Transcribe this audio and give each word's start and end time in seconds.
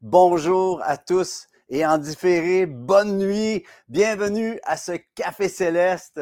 Bonjour 0.00 0.82
à 0.82 0.96
tous 0.96 1.46
et 1.68 1.86
en 1.86 1.96
différé, 1.96 2.66
bonne 2.66 3.18
nuit. 3.18 3.64
Bienvenue 3.88 4.58
à 4.64 4.76
ce 4.76 4.92
Café 5.14 5.48
Céleste. 5.48 6.20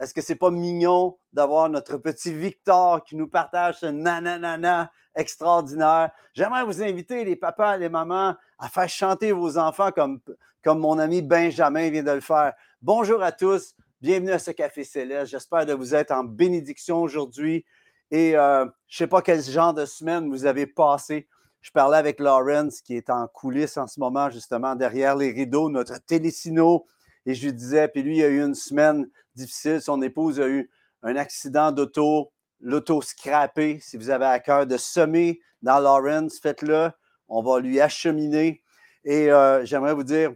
Est-ce 0.00 0.14
que 0.14 0.20
c'est 0.20 0.36
pas 0.36 0.50
mignon 0.50 1.18
d'avoir 1.32 1.68
notre 1.68 1.98
petit 1.98 2.32
Victor 2.32 3.04
qui 3.04 3.16
nous 3.16 3.28
partage 3.28 3.80
ce 3.80 3.86
nananana 3.86 4.90
extraordinaire? 5.14 6.10
J'aimerais 6.34 6.64
vous 6.64 6.82
inviter, 6.82 7.24
les 7.24 7.36
papas 7.36 7.76
les 7.76 7.88
mamans, 7.88 8.34
à 8.58 8.68
faire 8.68 8.88
chanter 8.88 9.32
vos 9.32 9.58
enfants 9.58 9.90
comme, 9.92 10.20
mon 10.66 10.98
ami 10.98 11.22
Benjamin 11.22 11.90
vient 11.90 12.02
de 12.02 12.12
le 12.12 12.20
faire. 12.20 12.54
Bonjour 12.82 13.22
à 13.22 13.32
tous. 13.32 13.74
Bienvenue 14.00 14.32
à 14.32 14.38
ce 14.38 14.52
Café 14.52 14.84
Céleste. 14.84 15.32
J'espère 15.32 15.66
de 15.66 15.72
vous 15.72 15.94
être 15.94 16.12
en 16.12 16.24
bénédiction 16.24 17.02
aujourd'hui. 17.02 17.64
Et 18.10 18.36
euh, 18.36 18.64
je 18.86 18.94
ne 18.94 19.06
sais 19.06 19.06
pas 19.06 19.22
quel 19.22 19.42
genre 19.42 19.74
de 19.74 19.84
semaine 19.84 20.28
vous 20.28 20.46
avez 20.46 20.66
passé. 20.66 21.28
Je 21.60 21.70
parlais 21.70 21.96
avec 21.96 22.20
Lawrence, 22.20 22.80
qui 22.80 22.96
est 22.96 23.10
en 23.10 23.26
coulisses 23.26 23.76
en 23.76 23.86
ce 23.86 24.00
moment, 24.00 24.30
justement, 24.30 24.74
derrière 24.74 25.16
les 25.16 25.30
rideaux, 25.30 25.68
notre 25.68 25.98
télésino. 26.04 26.86
Et 27.26 27.34
je 27.34 27.46
lui 27.46 27.52
disais, 27.52 27.88
puis 27.88 28.02
lui, 28.02 28.18
il 28.18 28.24
a 28.24 28.28
eu 28.28 28.42
une 28.42 28.54
semaine 28.54 29.08
difficile. 29.34 29.80
Son 29.82 30.00
épouse 30.02 30.40
a 30.40 30.48
eu 30.48 30.70
un 31.02 31.16
accident 31.16 31.72
d'auto, 31.72 32.32
l'auto 32.60 33.02
scrappé. 33.02 33.78
Si 33.80 33.96
vous 33.96 34.10
avez 34.10 34.26
à 34.26 34.38
cœur 34.40 34.66
de 34.66 34.76
semer 34.76 35.40
dans 35.62 35.78
Lawrence, 35.78 36.38
faites-le. 36.40 36.90
On 37.28 37.42
va 37.42 37.60
lui 37.60 37.80
acheminer. 37.80 38.62
Et 39.04 39.30
euh, 39.30 39.64
j'aimerais 39.64 39.94
vous 39.94 40.04
dire, 40.04 40.32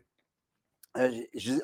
euh, 0.98 1.11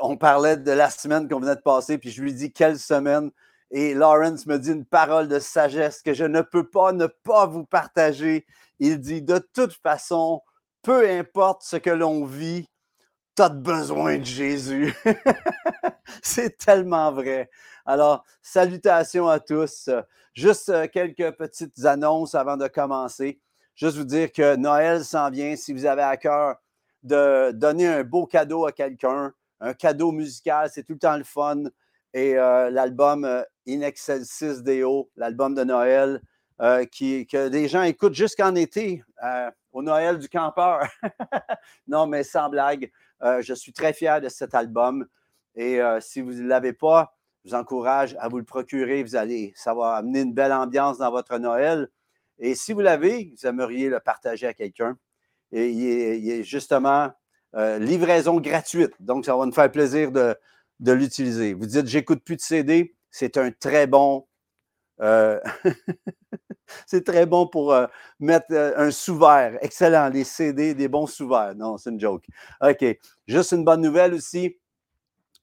on 0.00 0.16
parlait 0.16 0.56
de 0.56 0.72
la 0.72 0.90
semaine 0.90 1.28
qu'on 1.28 1.40
venait 1.40 1.56
de 1.56 1.60
passer, 1.60 1.98
puis 1.98 2.10
je 2.10 2.22
lui 2.22 2.32
dis 2.32 2.52
quelle 2.52 2.78
semaine? 2.78 3.30
Et 3.70 3.92
Lawrence 3.92 4.46
me 4.46 4.58
dit 4.58 4.72
une 4.72 4.86
parole 4.86 5.28
de 5.28 5.38
sagesse 5.38 6.00
que 6.00 6.14
je 6.14 6.24
ne 6.24 6.40
peux 6.40 6.68
pas 6.68 6.92
ne 6.92 7.06
pas 7.06 7.46
vous 7.46 7.64
partager. 7.64 8.46
Il 8.80 9.00
dit, 9.00 9.22
de 9.22 9.38
toute 9.54 9.72
façon, 9.74 10.42
peu 10.82 11.08
importe 11.08 11.62
ce 11.62 11.76
que 11.76 11.90
l'on 11.90 12.24
vit, 12.24 12.68
tu 13.36 13.42
as 13.42 13.48
besoin 13.48 14.18
de 14.18 14.24
Jésus. 14.24 14.94
C'est 16.22 16.58
tellement 16.58 17.12
vrai. 17.12 17.50
Alors, 17.86 18.24
salutations 18.42 19.28
à 19.28 19.40
tous. 19.40 19.90
Juste 20.34 20.68
euh, 20.68 20.86
quelques 20.86 21.36
petites 21.36 21.84
annonces 21.84 22.34
avant 22.34 22.56
de 22.56 22.68
commencer. 22.68 23.40
Juste 23.74 23.96
vous 23.96 24.04
dire 24.04 24.32
que 24.32 24.56
Noël 24.56 25.04
s'en 25.04 25.30
vient. 25.30 25.56
Si 25.56 25.72
vous 25.72 25.86
avez 25.86 26.02
à 26.02 26.16
cœur 26.16 26.56
de 27.02 27.52
donner 27.52 27.86
un 27.86 28.04
beau 28.04 28.26
cadeau 28.26 28.66
à 28.66 28.72
quelqu'un, 28.72 29.32
un 29.60 29.74
cadeau 29.74 30.12
musical, 30.12 30.68
c'est 30.72 30.82
tout 30.82 30.94
le 30.94 30.98
temps 30.98 31.16
le 31.16 31.24
fun. 31.24 31.64
Et 32.14 32.36
euh, 32.36 32.70
l'album 32.70 33.24
euh, 33.24 33.42
In 33.68 33.82
Excelsis 33.82 34.62
Deo, 34.62 35.10
l'album 35.16 35.54
de 35.54 35.64
Noël, 35.64 36.20
euh, 36.60 36.84
qui, 36.84 37.26
que 37.26 37.48
des 37.48 37.68
gens 37.68 37.82
écoutent 37.82 38.14
jusqu'en 38.14 38.54
été, 38.54 39.02
au 39.72 39.82
Noël 39.82 40.18
du 40.18 40.28
campeur. 40.28 40.88
non, 41.86 42.06
mais 42.06 42.22
sans 42.22 42.48
blague, 42.48 42.90
je 43.20 43.54
suis 43.54 43.72
très 43.72 43.92
fier 43.92 44.20
de 44.20 44.28
cet 44.28 44.54
album. 44.54 45.06
Et 45.54 45.80
si 46.00 46.20
vous 46.20 46.32
ne 46.32 46.48
l'avez 46.48 46.72
pas, 46.72 47.14
je 47.44 47.50
vous 47.50 47.56
encourage 47.56 48.16
à 48.20 48.28
vous 48.28 48.38
le 48.38 48.44
procurer. 48.44 49.02
Vous 49.02 49.16
allez, 49.16 49.52
ça 49.56 49.74
va 49.74 49.94
amener 49.94 50.20
une 50.20 50.34
belle 50.34 50.52
ambiance 50.52 50.98
dans 50.98 51.10
votre 51.10 51.38
Noël. 51.38 51.88
Et 52.38 52.54
si 52.54 52.72
vous 52.72 52.80
l'avez, 52.80 53.32
vous 53.36 53.46
aimeriez 53.46 53.88
le 53.88 54.00
partager 54.00 54.46
à 54.46 54.54
quelqu'un. 54.54 54.96
Et 55.52 55.70
il 55.70 56.30
est, 56.30 56.42
justement 56.42 57.12
livraison 57.54 58.40
gratuite. 58.40 58.92
Donc, 59.00 59.24
ça 59.24 59.36
va 59.36 59.46
nous 59.46 59.52
faire 59.52 59.70
plaisir 59.70 60.12
de, 60.12 60.36
de 60.80 60.92
l'utiliser. 60.92 61.54
Vous 61.54 61.66
dites, 61.66 61.86
j'écoute 61.86 62.22
plus 62.22 62.36
de 62.36 62.40
CD, 62.40 62.94
c'est 63.10 63.36
un 63.36 63.50
très 63.50 63.86
bon. 63.86 64.26
Euh, 65.00 65.40
c'est 66.86 67.04
très 67.04 67.26
bon 67.26 67.46
pour 67.46 67.72
euh, 67.72 67.86
mettre 68.20 68.46
euh, 68.52 68.72
un 68.76 68.90
sous-verre. 68.90 69.58
Excellent, 69.60 70.08
les 70.08 70.24
CD, 70.24 70.74
des 70.74 70.88
bons 70.88 71.06
sous-verres. 71.06 71.54
Non, 71.54 71.76
c'est 71.78 71.90
une 71.90 72.00
joke. 72.00 72.24
OK. 72.60 72.84
Juste 73.26 73.52
une 73.52 73.64
bonne 73.64 73.80
nouvelle 73.80 74.14
aussi. 74.14 74.56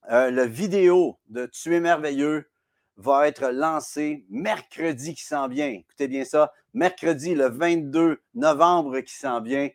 le 0.08 0.44
vidéo 0.44 1.18
de 1.28 1.46
Tu 1.46 1.74
es 1.74 1.80
merveilleux 1.80 2.48
va 2.96 3.28
être 3.28 3.48
lancé 3.48 4.24
mercredi 4.30 5.14
qui 5.14 5.24
s'en 5.24 5.48
vient. 5.48 5.68
Écoutez 5.68 6.08
bien 6.08 6.24
ça. 6.24 6.52
Mercredi, 6.74 7.34
le 7.34 7.48
22 7.48 8.22
novembre 8.34 9.00
qui 9.00 9.14
s'en 9.14 9.40
vient. 9.40 9.68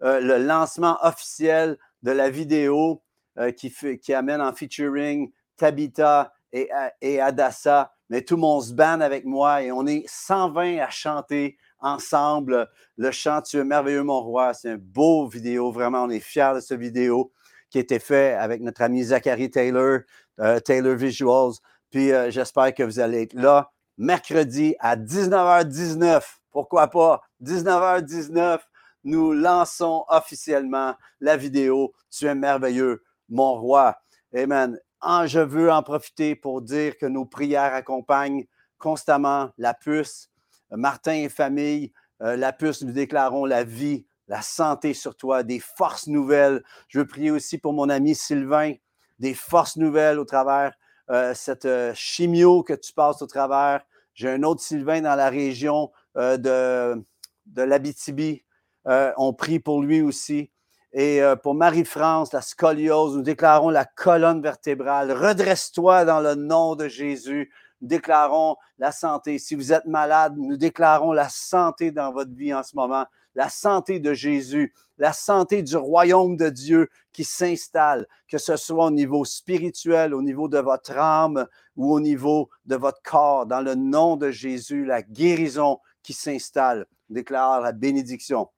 le 0.00 0.38
lancement 0.38 0.98
officiel 1.02 1.78
de 2.02 2.10
la 2.10 2.30
vidéo 2.30 3.02
euh, 3.38 3.52
qui, 3.52 3.72
qui, 3.98 4.12
amène 4.12 4.40
en 4.40 4.52
featuring 4.52 5.32
Tabitha 5.56 6.32
et, 6.52 6.68
et 7.00 7.20
Adassa. 7.20 7.94
Mais 8.10 8.22
tout 8.22 8.36
mon 8.36 8.60
band 8.72 9.00
avec 9.00 9.24
moi 9.24 9.62
et 9.62 9.72
on 9.72 9.86
est 9.86 10.04
120 10.08 10.78
à 10.78 10.90
chanter 10.90 11.56
ensemble 11.78 12.68
le 12.96 13.10
chant 13.10 13.40
Tu 13.40 13.58
es 13.58 13.64
merveilleux, 13.64 14.02
mon 14.02 14.20
roi. 14.20 14.52
C'est 14.52 14.72
un 14.72 14.78
beau 14.78 15.26
vidéo, 15.26 15.70
vraiment. 15.72 16.02
On 16.02 16.10
est 16.10 16.20
fiers 16.20 16.52
de 16.56 16.60
ce 16.60 16.74
vidéo 16.74 17.32
qui 17.70 17.78
a 17.78 17.80
été 17.80 17.98
fait 17.98 18.34
avec 18.34 18.60
notre 18.60 18.82
ami 18.82 19.04
Zachary 19.04 19.50
Taylor, 19.50 20.00
euh, 20.40 20.58
Taylor 20.60 20.96
Visuals. 20.96 21.54
Puis 21.90 22.12
euh, 22.12 22.30
j'espère 22.30 22.74
que 22.74 22.82
vous 22.82 22.98
allez 22.98 23.22
être 23.22 23.34
là 23.34 23.70
mercredi 23.96 24.74
à 24.80 24.96
19h19. 24.96 26.22
Pourquoi 26.50 26.88
pas? 26.88 27.20
19h19, 27.42 28.58
nous 29.04 29.32
lançons 29.32 30.04
officiellement 30.08 30.94
la 31.20 31.36
vidéo 31.36 31.92
Tu 32.10 32.26
es 32.26 32.34
merveilleux, 32.34 33.04
mon 33.28 33.54
roi. 33.54 33.96
Amen. 34.34 34.78
Je 35.26 35.40
veux 35.40 35.70
en 35.70 35.82
profiter 35.82 36.34
pour 36.34 36.62
dire 36.62 36.96
que 36.96 37.06
nos 37.06 37.24
prières 37.24 37.74
accompagnent 37.74 38.46
constamment 38.78 39.50
la 39.58 39.74
puce. 39.74 40.30
Martin 40.70 41.14
et 41.14 41.28
famille, 41.28 41.92
euh, 42.22 42.36
la 42.36 42.52
puce, 42.52 42.82
nous 42.82 42.92
déclarons 42.92 43.44
la 43.44 43.64
vie, 43.64 44.06
la 44.28 44.42
santé 44.42 44.94
sur 44.94 45.16
toi, 45.16 45.42
des 45.42 45.60
forces 45.60 46.06
nouvelles. 46.06 46.62
Je 46.88 47.00
veux 47.00 47.06
prier 47.06 47.30
aussi 47.30 47.58
pour 47.58 47.72
mon 47.72 47.88
ami 47.88 48.14
Sylvain, 48.14 48.74
des 49.18 49.34
forces 49.34 49.76
nouvelles 49.76 50.18
au 50.18 50.24
travers 50.24 50.72
euh, 51.10 51.34
cette 51.34 51.64
euh, 51.64 51.92
chimio 51.94 52.62
que 52.62 52.74
tu 52.74 52.92
passes 52.92 53.22
au 53.22 53.26
travers. 53.26 53.82
J'ai 54.14 54.30
un 54.30 54.42
autre 54.42 54.60
Sylvain 54.60 55.00
dans 55.00 55.14
la 55.14 55.30
région 55.30 55.92
de, 56.16 57.02
de 57.46 57.62
l'Abitibi. 57.62 58.42
on 58.84 59.32
prie 59.32 59.60
pour 59.60 59.82
lui 59.82 60.02
aussi. 60.02 60.50
Et 60.92 61.22
euh, 61.22 61.36
pour 61.36 61.54
Marie-France, 61.54 62.32
la 62.32 62.42
scoliose, 62.42 63.16
nous 63.16 63.22
déclarons 63.22 63.70
la 63.70 63.84
colonne 63.84 64.42
vertébrale. 64.42 65.12
Redresse-toi 65.12 66.04
dans 66.04 66.20
le 66.20 66.34
nom 66.34 66.74
de 66.74 66.88
Jésus. 66.88 67.52
Nous 67.80 67.88
déclarons 67.88 68.56
la 68.78 68.90
santé. 68.90 69.38
Si 69.38 69.54
vous 69.54 69.72
êtes 69.72 69.86
malade, 69.86 70.34
nous 70.36 70.56
déclarons 70.56 71.12
la 71.12 71.28
santé 71.28 71.92
dans 71.92 72.12
votre 72.12 72.34
vie 72.34 72.52
en 72.52 72.64
ce 72.64 72.74
moment. 72.74 73.06
La 73.36 73.48
santé 73.48 74.00
de 74.00 74.12
Jésus, 74.12 74.74
la 74.98 75.12
santé 75.12 75.62
du 75.62 75.76
royaume 75.76 76.36
de 76.36 76.48
Dieu 76.48 76.88
qui 77.12 77.22
s'installe, 77.22 78.08
que 78.28 78.38
ce 78.38 78.56
soit 78.56 78.86
au 78.86 78.90
niveau 78.90 79.24
spirituel, 79.24 80.12
au 80.12 80.22
niveau 80.22 80.48
de 80.48 80.58
votre 80.58 80.98
âme 80.98 81.46
ou 81.76 81.92
au 81.92 82.00
niveau 82.00 82.50
de 82.66 82.74
votre 82.74 83.00
corps. 83.02 83.46
Dans 83.46 83.60
le 83.60 83.76
nom 83.76 84.16
de 84.16 84.32
Jésus, 84.32 84.84
la 84.84 85.02
guérison 85.02 85.78
qui 86.02 86.14
s'installe. 86.14 86.86
Déclare 87.08 87.60
la 87.60 87.70
bénédiction 87.70 88.48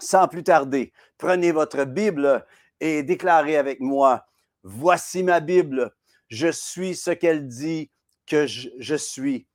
sans 0.00 0.28
plus 0.28 0.42
tarder, 0.42 0.92
prenez 1.18 1.52
votre 1.52 1.84
Bible 1.84 2.44
et 2.80 3.02
déclarez 3.02 3.56
avec 3.56 3.80
moi, 3.80 4.26
voici 4.62 5.22
ma 5.22 5.40
Bible, 5.40 5.92
je 6.28 6.50
suis 6.50 6.94
ce 6.94 7.10
qu'elle 7.10 7.46
dit 7.46 7.90
que 8.26 8.46
je, 8.46 8.94
suis, 8.94 9.46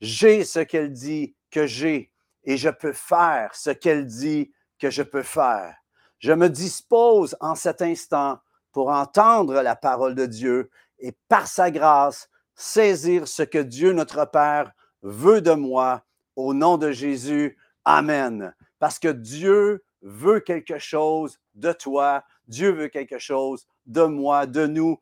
j'ai 0.00 0.44
ce 0.44 0.60
qu'elle 0.60 0.92
dit 0.92 1.36
que 1.50 1.66
j'ai, 1.66 2.10
et 2.44 2.56
je 2.56 2.68
peux 2.68 2.92
faire 2.92 3.54
ce 3.54 3.70
qu'elle 3.70 4.06
dit 4.06 4.52
que 4.78 4.90
je 4.90 5.02
peux 5.02 5.22
faire. 5.22 5.74
Je 6.18 6.32
me 6.32 6.48
dispose 6.48 7.36
en 7.40 7.54
cet 7.54 7.82
instant 7.82 8.38
pour 8.72 8.88
entendre 8.88 9.62
la 9.62 9.76
parole 9.76 10.14
de 10.14 10.26
Dieu 10.26 10.70
et 10.98 11.12
par 11.28 11.46
sa 11.46 11.70
grâce 11.70 12.28
saisir 12.56 13.28
ce 13.28 13.42
que 13.42 13.58
Dieu 13.58 13.92
notre 13.92 14.24
Père 14.24 14.72
veut 15.02 15.40
de 15.40 15.52
moi. 15.52 16.04
Au 16.36 16.52
nom 16.52 16.76
de 16.78 16.90
Jésus, 16.90 17.56
Amen. 17.84 18.54
Parce 18.78 18.98
que 18.98 19.08
Dieu 19.08 19.83
veut 20.04 20.40
quelque 20.40 20.78
chose 20.78 21.40
de 21.54 21.72
toi, 21.72 22.22
Dieu 22.46 22.70
veut 22.70 22.88
quelque 22.88 23.18
chose 23.18 23.66
de 23.86 24.02
moi, 24.02 24.46
de 24.46 24.66
nous. 24.66 25.00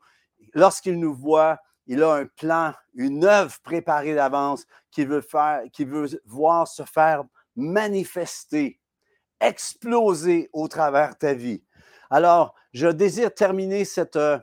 Lorsqu'il 0.53 0.97
nous 0.99 1.13
voit, 1.13 1.59
il 1.85 2.01
a 2.01 2.13
un 2.13 2.25
plan, 2.25 2.73
une 2.95 3.25
œuvre 3.25 3.55
préparée 3.61 4.15
d'avance 4.15 4.65
qu'il 4.91 5.07
veut 5.07 5.21
voir 6.25 6.67
se 6.67 6.83
faire 6.83 7.23
manifester, 7.55 8.79
exploser 9.41 10.49
au 10.53 10.67
travers 10.67 11.17
ta 11.17 11.33
vie. 11.33 11.63
Alors, 12.09 12.55
je 12.71 12.87
désire 12.87 13.33
terminer 13.33 13.85
cette 13.85 14.15
euh, 14.15 14.39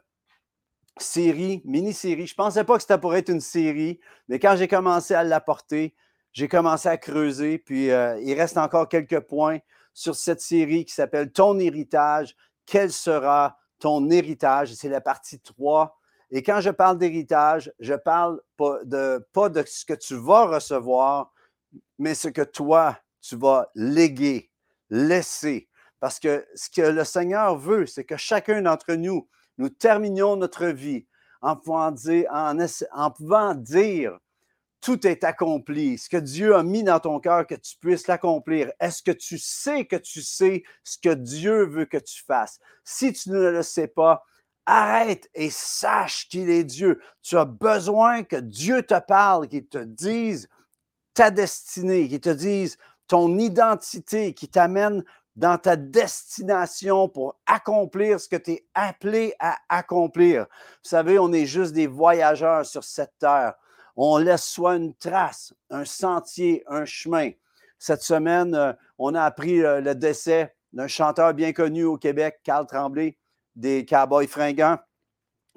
série, 0.99 1.63
mini-série. 1.65 2.27
Je 2.27 2.35
ne 2.35 2.37
pensais 2.37 2.65
pas 2.65 2.77
que 2.77 2.83
c'était 2.83 2.99
pour 2.99 3.15
être 3.15 3.31
une 3.31 3.41
série, 3.41 4.01
mais 4.29 4.39
quand 4.39 4.57
j'ai 4.57 4.69
commencé 4.69 5.15
à 5.15 5.25
l'apporter, 5.25 5.95
j'ai 6.33 6.49
commencé 6.49 6.89
à 6.89 6.97
creuser, 6.97 7.59
puis 7.59 7.91
euh, 7.91 8.21
il 8.21 8.35
reste 8.35 8.57
encore 8.57 8.89
quelques 8.89 9.21
points 9.21 9.59
sur 10.01 10.17
cette 10.17 10.41
série 10.41 10.87
qui 10.87 10.95
s'appelle 10.95 11.31
Ton 11.31 11.59
héritage. 11.59 12.35
Quel 12.65 12.91
sera 12.91 13.59
ton 13.79 14.09
héritage? 14.09 14.73
C'est 14.73 14.89
la 14.89 15.03
partie 15.03 15.39
3. 15.39 15.95
Et 16.31 16.43
quand 16.43 16.63
je 16.63 16.71
parle 16.71 16.97
d'héritage, 16.97 17.71
je 17.81 17.93
parle 17.93 18.41
pas 18.57 18.83
de, 18.85 19.23
pas 19.35 19.51
ce 19.67 19.85
que 19.85 19.93
tu 19.93 20.15
vas 20.15 20.47
recevoir, 20.47 21.35
mais 21.99 22.15
ce 22.15 22.29
que 22.29 22.41
toi, 22.41 22.99
tu 23.21 23.37
vas 23.37 23.71
léguer, 23.75 24.51
laisser. 24.89 25.69
Parce 25.99 26.19
que 26.19 26.47
ce 26.55 26.71
que 26.71 26.81
le 26.81 27.05
Seigneur 27.05 27.59
veut, 27.59 27.85
c'est 27.85 28.05
que 28.05 28.17
chacun 28.17 28.63
d'entre 28.63 28.95
nous, 28.95 29.29
nous 29.59 29.69
terminions 29.69 30.35
notre 30.37 30.69
vie 30.69 31.07
en, 31.43 31.57
pouvant 31.57 31.91
dire 31.91 32.31
tout 34.81 35.07
est 35.07 35.25
accompli. 35.25 35.99
Ce 35.99 36.09
que 36.09 36.17
Dieu 36.17 36.57
a 36.57 36.63
mis 36.63 36.83
dans 36.83 37.01
ton 37.01 37.21
cœur, 37.21 37.47
que 37.47 37.55
tu 37.55 37.77
puisses 37.77 38.07
l'accomplir. 38.07 38.73
Est-ce 38.81 39.03
que 39.03 39.11
tu 39.11 39.39
sais 39.39 39.85
que 39.85 39.97
tu 39.97 40.23
sais 40.23 40.63
ce 40.85 40.97
que 40.99 41.15
Dieu 41.15 41.67
veut 41.67 41.85
que 41.85 41.99
tu 41.99 42.23
fasses? 42.25 42.59
Si 42.85 43.13
tu 43.13 43.31
ne 43.31 43.51
le 43.51 43.63
sais 43.63 43.89
pas, 43.89 44.25
arrête 44.67 45.29
et 45.35 45.51
sache 45.51 46.29
qu'il 46.29 46.49
est 46.51 46.65
Dieu. 46.65 47.01
Tu 47.23 47.37
as 47.37 47.45
besoin 47.45 48.23
que 48.23 48.37
Dieu 48.37 48.83
te 48.83 48.99
parle, 48.99 49.49
qu'il 49.49 49.67
te 49.67 49.79
dise 49.79 50.49
ta 51.15 51.31
destinée, 51.31 52.09
qu'il 52.09 52.21
te 52.21 52.31
dise 52.31 52.79
ton 53.07 53.39
identité, 53.39 54.35
qui 54.35 54.49
t'amène 54.49 55.05
dans 55.37 55.59
ta 55.59 55.77
destination 55.77 57.09
pour 57.09 57.37
accomplir 57.47 58.21
ce 58.21 58.29
que 58.29 58.37
tu 58.37 58.53
es 58.53 58.67
appelé 58.75 59.35
à 59.39 59.57
accomplir. 59.69 60.43
Vous 60.43 60.89
savez, 60.89 61.19
on 61.19 61.33
est 61.33 61.47
juste 61.47 61.73
des 61.73 61.87
voyageurs 61.87 62.65
sur 62.67 62.85
cette 62.85 63.19
terre. 63.19 63.55
On 64.03 64.17
laisse 64.17 64.45
soit 64.45 64.77
une 64.77 64.95
trace, 64.95 65.53
un 65.69 65.85
sentier, 65.85 66.65
un 66.69 66.87
chemin. 66.87 67.33
Cette 67.79 68.01
semaine, 68.01 68.55
euh, 68.55 68.73
on 68.97 69.15
a 69.15 69.23
appris 69.23 69.63
euh, 69.63 69.83
le 69.83 69.95
décès 69.95 70.55
d'un 70.73 70.87
chanteur 70.87 71.35
bien 71.35 71.53
connu 71.53 71.85
au 71.85 71.99
Québec, 71.99 72.41
Carl 72.43 72.67
Tremblay, 72.67 73.19
des 73.57 73.85
Cowboys 73.85 74.27
fringants. 74.27 74.79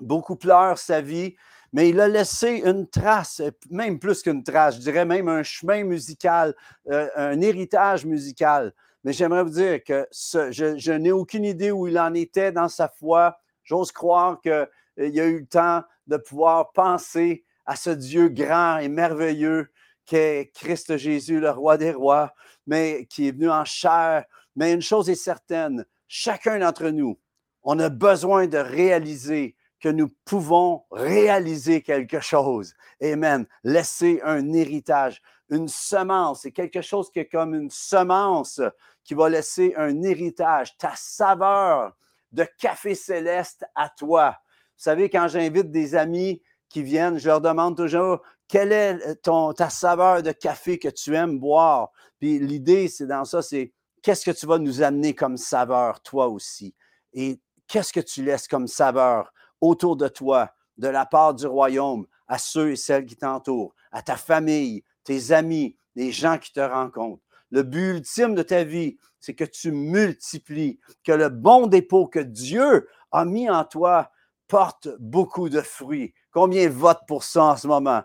Beaucoup 0.02 0.36
pleurent 0.36 0.78
sa 0.78 1.00
vie, 1.00 1.38
mais 1.72 1.88
il 1.88 2.02
a 2.02 2.10
laissé 2.10 2.62
une 2.66 2.86
trace, 2.86 3.42
même 3.70 3.98
plus 3.98 4.22
qu'une 4.22 4.44
trace, 4.44 4.76
je 4.76 4.82
dirais 4.82 5.06
même 5.06 5.30
un 5.30 5.44
chemin 5.44 5.86
musical, 5.86 6.54
euh, 6.92 7.08
un 7.16 7.40
héritage 7.40 8.06
musical. 8.06 8.74
Mais 9.06 9.14
j'aimerais 9.14 9.44
vous 9.44 9.52
dire 9.52 9.82
que 9.86 10.06
je, 10.12 10.92
n'ai 10.98 11.14
aucune 11.14 11.46
idée 11.46 11.72
où 11.72 11.88
il 11.88 11.98
en 11.98 12.14
était 12.14 12.52
dans 12.52 12.68
sa 12.68 12.90
foi. 12.90 13.38
J'ose 13.64 13.94
croire 13.94 14.42
qu'il 14.42 14.52
euh, 14.52 14.66
a 14.98 15.06
eu 15.06 15.40
le 15.40 15.46
temps 15.46 15.82
de 16.08 16.18
pouvoir 16.18 16.74
penser 16.74 17.46
à 17.66 17.76
ce 17.76 17.90
Dieu 17.90 18.30
grand 18.30 18.78
et 18.78 18.90
merveilleux 18.90 19.70
qu'est 20.06 20.52
Christ 20.54 20.98
Jésus, 20.98 21.40
le 21.40 21.50
roi 21.50 21.78
des 21.78 21.92
rois, 21.92 22.34
mais 22.68 23.06
qui 23.10 23.28
est 23.28 23.32
venu 23.32 23.50
en 23.50 23.66
chair. 23.66 24.26
Mais 24.56 24.74
une 24.74 24.82
chose 24.82 25.10
est 25.10 25.16
certaine, 25.16 25.86
chacun 26.08 26.60
d'entre 26.60 26.90
nous, 26.90 27.20
on 27.64 27.80
a 27.80 27.90
besoin 27.90 28.48
de 28.48 28.58
réaliser 28.58 29.56
que 29.80 29.90
nous 29.90 30.10
pouvons 30.26 30.84
réaliser 30.92 31.82
quelque 31.82 32.20
chose. 32.20 32.74
Amen. 33.02 33.46
Laisser 33.64 34.22
un 34.24 34.54
héritage, 34.54 35.22
une 35.50 35.68
semence. 35.68 36.42
C'est 36.44 36.52
quelque 36.52 36.82
chose 36.82 37.12
qui 37.12 37.20
est 37.20 37.28
comme 37.28 37.54
une 37.54 37.70
semence 37.70 38.62
qui 39.04 39.14
va 39.14 39.28
laisser 39.28 39.74
un 39.76 40.02
héritage, 40.04 40.78
ta 40.78 40.94
saveur 40.96 41.98
de 42.32 42.48
café 42.58 42.96
céleste 42.96 43.66
à 43.76 43.90
toi. 43.90 44.38
Vous 44.78 44.84
savez, 44.84 45.10
quand 45.10 45.28
j'invite 45.28 45.70
des 45.70 45.96
amis 45.96 46.42
qui 46.74 46.84
viennent, 46.84 47.20
je 47.20 47.28
leur 47.28 47.40
demande 47.40 47.78
toujours 47.78 48.22
quelle 48.48 48.72
est 48.72 49.16
ton, 49.22 49.54
ta 49.54 49.70
saveur 49.70 50.24
de 50.24 50.32
café 50.32 50.80
que 50.80 50.90
tu 50.90 51.16
aimes 51.16 51.40
boire? 51.40 51.92
Puis 52.20 52.40
l'idée, 52.40 52.88
c'est 52.88 53.06
dans 53.06 53.26
ça, 53.26 53.42
c'est 53.42 53.72
qu'est-ce 54.02 54.26
que 54.26 54.36
tu 54.36 54.48
vas 54.48 54.58
nous 54.58 54.82
amener 54.82 55.14
comme 55.14 55.38
saveur, 55.38 56.02
toi 56.02 56.28
aussi? 56.28 56.76
Et 57.14 57.40
qu'est-ce 57.68 57.94
que 57.94 58.00
tu 58.00 58.24
laisses 58.24 58.48
comme 58.48 58.68
saveur 58.68 59.32
autour 59.62 59.96
de 59.96 60.08
toi, 60.08 60.52
de 60.78 60.88
la 60.88 61.06
part 61.06 61.36
du 61.36 61.46
royaume, 61.46 62.08
à 62.28 62.38
ceux 62.38 62.72
et 62.72 62.76
celles 62.76 63.06
qui 63.06 63.16
t'entourent, 63.16 63.76
à 63.92 64.02
ta 64.02 64.18
famille, 64.18 64.84
tes 65.04 65.32
amis, 65.32 65.78
les 65.96 66.12
gens 66.12 66.38
qui 66.40 66.52
te 66.52 66.60
rencontrent? 66.60 67.24
Le 67.52 67.62
but 67.62 67.98
ultime 67.98 68.34
de 68.34 68.42
ta 68.42 68.64
vie, 68.64 68.98
c'est 69.20 69.36
que 69.36 69.44
tu 69.44 69.72
multiplies, 69.72 70.80
que 71.04 71.12
le 71.12 71.30
bon 71.30 71.68
dépôt 71.68 72.08
que 72.08 72.20
Dieu 72.20 72.90
a 73.12 73.26
mis 73.26 73.48
en 73.48 73.64
toi 73.64 74.12
porte 74.48 74.90
beaucoup 75.00 75.50
de 75.50 75.62
fruits. 75.62 76.14
Combien 76.34 76.68
vote 76.68 77.02
pour 77.08 77.24
ça 77.24 77.44
en 77.44 77.56
ce 77.56 77.68
moment? 77.68 78.02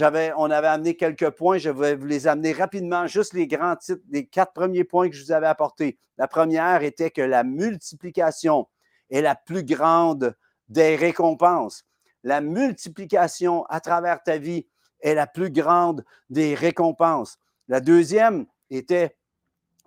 On 0.00 0.50
avait 0.50 0.68
amené 0.68 0.96
quelques 0.96 1.30
points, 1.30 1.58
je 1.58 1.68
vais 1.68 1.96
vous 1.96 2.06
les 2.06 2.26
amener 2.26 2.52
rapidement, 2.52 3.06
juste 3.06 3.34
les 3.34 3.46
grands 3.46 3.76
titres, 3.76 4.02
les 4.08 4.26
quatre 4.26 4.54
premiers 4.54 4.84
points 4.84 5.10
que 5.10 5.16
je 5.16 5.22
vous 5.22 5.32
avais 5.32 5.46
apportés. 5.48 5.98
La 6.16 6.28
première 6.28 6.82
était 6.82 7.10
que 7.10 7.20
la 7.20 7.44
multiplication 7.44 8.68
est 9.10 9.20
la 9.20 9.34
plus 9.34 9.64
grande 9.64 10.34
des 10.68 10.96
récompenses. 10.96 11.84
La 12.22 12.40
multiplication 12.40 13.66
à 13.66 13.80
travers 13.80 14.22
ta 14.22 14.38
vie 14.38 14.66
est 15.00 15.14
la 15.14 15.26
plus 15.26 15.50
grande 15.50 16.04
des 16.30 16.54
récompenses. 16.54 17.36
La 17.68 17.80
deuxième, 17.80 18.46
était 18.70 19.16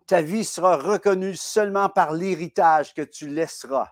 ta 0.07 0.21
vie 0.21 0.43
sera 0.43 0.77
reconnue 0.77 1.35
seulement 1.35 1.89
par 1.89 2.13
l'héritage 2.13 2.93
que 2.93 3.01
tu 3.01 3.27
laisseras. 3.27 3.89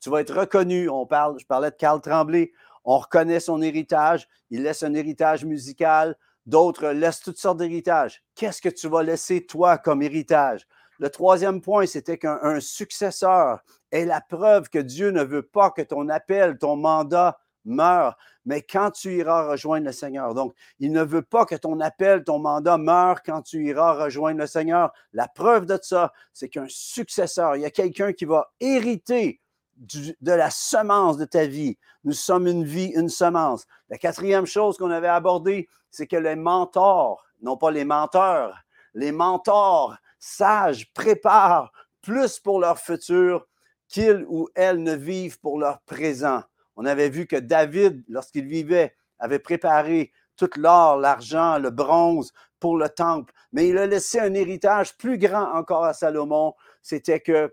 Tu 0.00 0.08
vas 0.08 0.20
être 0.20 0.34
reconnu. 0.34 0.88
On 0.88 1.06
parle, 1.06 1.38
je 1.40 1.46
parlais 1.46 1.70
de 1.70 1.76
Carl 1.76 2.00
Tremblay. 2.00 2.52
On 2.84 2.98
reconnaît 2.98 3.40
son 3.40 3.62
héritage. 3.62 4.28
Il 4.50 4.62
laisse 4.62 4.82
un 4.82 4.94
héritage 4.94 5.44
musical. 5.44 6.16
D'autres 6.46 6.88
laissent 6.88 7.20
toutes 7.20 7.38
sortes 7.38 7.58
d'héritages. 7.58 8.22
Qu'est-ce 8.34 8.62
que 8.62 8.68
tu 8.68 8.88
vas 8.88 9.02
laisser, 9.02 9.46
toi, 9.46 9.78
comme 9.78 10.02
héritage? 10.02 10.66
Le 10.98 11.10
troisième 11.10 11.60
point, 11.60 11.86
c'était 11.86 12.18
qu'un 12.18 12.60
successeur 12.60 13.60
est 13.90 14.04
la 14.04 14.20
preuve 14.20 14.68
que 14.68 14.78
Dieu 14.78 15.10
ne 15.10 15.22
veut 15.22 15.42
pas 15.42 15.70
que 15.70 15.82
ton 15.82 16.08
appel, 16.08 16.58
ton 16.58 16.76
mandat 16.76 17.38
meure 17.64 18.16
mais 18.44 18.62
quand 18.62 18.90
tu 18.90 19.16
iras 19.16 19.48
rejoindre 19.48 19.86
le 19.86 19.92
Seigneur. 19.92 20.34
Donc, 20.34 20.54
il 20.78 20.92
ne 20.92 21.02
veut 21.02 21.22
pas 21.22 21.44
que 21.44 21.54
ton 21.54 21.78
appel, 21.80 22.24
ton 22.24 22.38
mandat 22.38 22.78
meure 22.78 23.22
quand 23.22 23.42
tu 23.42 23.64
iras 23.66 24.04
rejoindre 24.04 24.40
le 24.40 24.46
Seigneur. 24.46 24.92
La 25.12 25.28
preuve 25.28 25.66
de 25.66 25.78
ça, 25.80 26.12
c'est 26.32 26.48
qu'un 26.48 26.66
successeur, 26.68 27.56
il 27.56 27.62
y 27.62 27.66
a 27.66 27.70
quelqu'un 27.70 28.12
qui 28.12 28.24
va 28.24 28.52
hériter 28.60 29.40
de 29.80 30.32
la 30.32 30.50
semence 30.50 31.16
de 31.16 31.24
ta 31.24 31.46
vie. 31.46 31.78
Nous 32.04 32.12
sommes 32.12 32.46
une 32.46 32.64
vie, 32.64 32.92
une 32.94 33.08
semence. 33.08 33.66
La 33.88 33.98
quatrième 33.98 34.46
chose 34.46 34.76
qu'on 34.76 34.90
avait 34.90 35.08
abordée, 35.08 35.68
c'est 35.90 36.06
que 36.06 36.16
les 36.16 36.36
mentors, 36.36 37.24
non 37.42 37.56
pas 37.56 37.70
les 37.70 37.84
menteurs, 37.84 38.62
les 38.94 39.12
mentors 39.12 39.96
sages 40.18 40.92
préparent 40.92 41.72
plus 42.02 42.38
pour 42.38 42.60
leur 42.60 42.78
futur 42.78 43.46
qu'ils 43.88 44.24
ou 44.28 44.48
elles 44.54 44.82
ne 44.82 44.94
vivent 44.94 45.40
pour 45.40 45.58
leur 45.58 45.80
présent. 45.80 46.42
On 46.76 46.84
avait 46.84 47.08
vu 47.08 47.26
que 47.26 47.36
David, 47.36 48.04
lorsqu'il 48.08 48.46
vivait, 48.46 48.94
avait 49.18 49.38
préparé 49.38 50.12
tout 50.36 50.50
l'or, 50.56 50.96
l'argent, 50.96 51.58
le 51.58 51.70
bronze 51.70 52.32
pour 52.60 52.76
le 52.76 52.88
temple, 52.88 53.32
mais 53.52 53.68
il 53.68 53.78
a 53.78 53.86
laissé 53.86 54.20
un 54.20 54.34
héritage 54.34 54.96
plus 54.96 55.18
grand 55.18 55.52
encore 55.54 55.84
à 55.84 55.92
Salomon, 55.92 56.54
c'était 56.82 57.20
que 57.20 57.52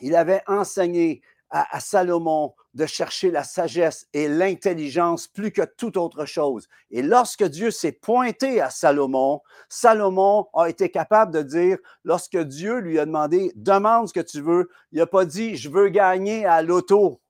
il 0.00 0.14
avait 0.14 0.42
enseigné 0.46 1.22
à, 1.50 1.80
Salomon 1.80 2.54
de 2.74 2.86
chercher 2.86 3.30
la 3.30 3.44
sagesse 3.44 4.06
et 4.12 4.28
l'intelligence 4.28 5.28
plus 5.28 5.52
que 5.52 5.62
toute 5.62 5.96
autre 5.96 6.26
chose. 6.26 6.68
Et 6.90 7.02
lorsque 7.02 7.44
Dieu 7.44 7.70
s'est 7.70 7.92
pointé 7.92 8.60
à 8.60 8.68
Salomon, 8.68 9.40
Salomon 9.68 10.48
a 10.54 10.68
été 10.68 10.90
capable 10.90 11.32
de 11.32 11.42
dire, 11.42 11.78
lorsque 12.04 12.36
Dieu 12.36 12.78
lui 12.78 12.98
a 12.98 13.06
demandé, 13.06 13.52
demande 13.54 14.08
ce 14.08 14.12
que 14.12 14.20
tu 14.20 14.40
veux, 14.40 14.68
il 14.92 14.98
n'a 14.98 15.06
pas 15.06 15.24
dit, 15.24 15.56
je 15.56 15.70
veux 15.70 15.88
gagner 15.88 16.44
à 16.44 16.62
l'auto. 16.62 17.20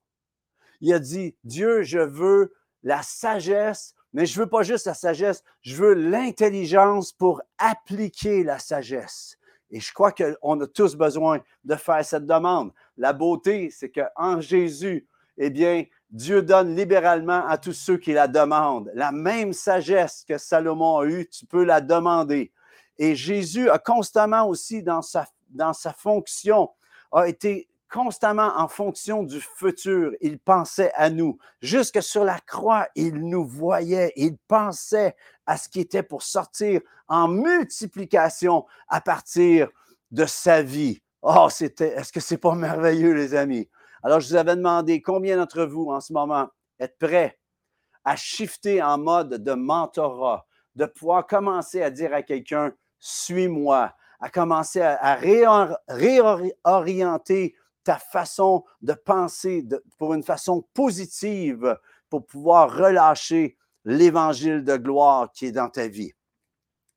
Il 0.81 0.93
a 0.93 0.99
dit, 0.99 1.35
Dieu, 1.43 1.83
je 1.83 1.99
veux 1.99 2.53
la 2.83 3.01
sagesse, 3.03 3.93
mais 4.13 4.25
je 4.25 4.39
veux 4.39 4.49
pas 4.49 4.63
juste 4.63 4.87
la 4.87 4.93
sagesse, 4.93 5.43
je 5.61 5.75
veux 5.75 5.93
l'intelligence 5.93 7.11
pour 7.11 7.41
appliquer 7.57 8.43
la 8.43 8.59
sagesse. 8.59 9.36
Et 9.69 9.79
je 9.79 9.93
crois 9.93 10.11
qu'on 10.11 10.61
a 10.61 10.67
tous 10.67 10.95
besoin 10.95 11.39
de 11.63 11.75
faire 11.75 12.03
cette 12.05 12.25
demande. 12.25 12.71
La 12.97 13.13
beauté, 13.13 13.69
c'est 13.69 13.91
qu'en 13.91 14.39
Jésus, 14.39 15.07
eh 15.37 15.49
bien, 15.49 15.83
Dieu 16.09 16.41
donne 16.41 16.75
libéralement 16.75 17.45
à 17.47 17.57
tous 17.57 17.73
ceux 17.73 17.97
qui 17.97 18.13
la 18.13 18.27
demandent. 18.27 18.89
La 18.93 19.11
même 19.11 19.53
sagesse 19.53 20.23
que 20.27 20.37
Salomon 20.37 20.99
a 20.99 21.05
eue, 21.05 21.27
tu 21.27 21.45
peux 21.45 21.63
la 21.63 21.81
demander. 21.81 22.51
Et 22.97 23.15
Jésus 23.15 23.69
a 23.69 23.77
constamment 23.77 24.47
aussi 24.47 24.81
dans 24.81 25.01
sa, 25.01 25.93
fonction, 25.93 26.69
a 27.11 27.27
été 27.27 27.67
constamment 27.91 28.53
en 28.57 28.67
fonction 28.67 29.23
du 29.23 29.39
futur. 29.39 30.13
Il 30.21 30.39
pensait 30.39 30.91
à 30.95 31.09
nous. 31.09 31.37
Jusque 31.61 32.01
sur 32.01 32.23
la 32.23 32.39
croix, 32.39 32.87
il 32.95 33.15
nous 33.15 33.45
voyait. 33.45 34.13
Il 34.15 34.37
pensait 34.47 35.15
à 35.47 35.57
ce 35.57 35.69
qui 35.69 35.79
était 35.79 36.03
pour 36.03 36.21
sortir 36.21 36.81
en 37.07 37.27
multiplication 37.27 38.65
à 38.87 39.01
partir 39.01 39.69
de 40.11 40.25
sa 40.25 40.61
vie. 40.61 41.01
Oh, 41.21 41.47
c'était, 41.49 41.93
est-ce 41.93 42.13
que 42.13 42.19
c'est 42.19 42.37
pas 42.37 42.53
merveilleux, 42.53 43.13
les 43.13 43.33
amis? 43.33 43.67
Alors, 44.03 44.19
je 44.19 44.27
vous 44.27 44.35
avais 44.35 44.55
demandé 44.55 45.01
combien 45.01 45.37
d'entre 45.37 45.63
vous 45.63 45.89
en 45.89 45.99
ce 45.99 46.13
moment 46.13 46.49
êtes 46.79 46.97
prêts 46.99 47.39
à 48.03 48.15
shifter 48.15 48.81
en 48.81 48.97
mode 48.97 49.43
de 49.43 49.53
mentorat, 49.53 50.45
de 50.75 50.85
pouvoir 50.85 51.25
commencer 51.25 51.81
à 51.81 51.89
dire 51.89 52.13
à 52.13 52.21
quelqu'un, 52.21 52.73
suis-moi, 52.99 53.93
à 54.19 54.29
commencer 54.29 54.81
à, 54.81 55.15
réorienter 55.87 57.55
ta 57.83 57.97
façon 57.97 58.63
de 58.81 58.93
penser 58.93 59.65
pour 59.97 60.13
une 60.13 60.23
façon 60.23 60.65
positive 60.73 61.77
pour 62.09 62.25
pouvoir 62.25 62.75
relâcher 62.75 63.57
l'évangile 63.87 64.63
de 64.63 64.77
gloire 64.77 65.31
qui 65.31 65.47
est 65.47 65.51
dans 65.51 65.69
ta 65.69 65.87
vie. 65.87 66.13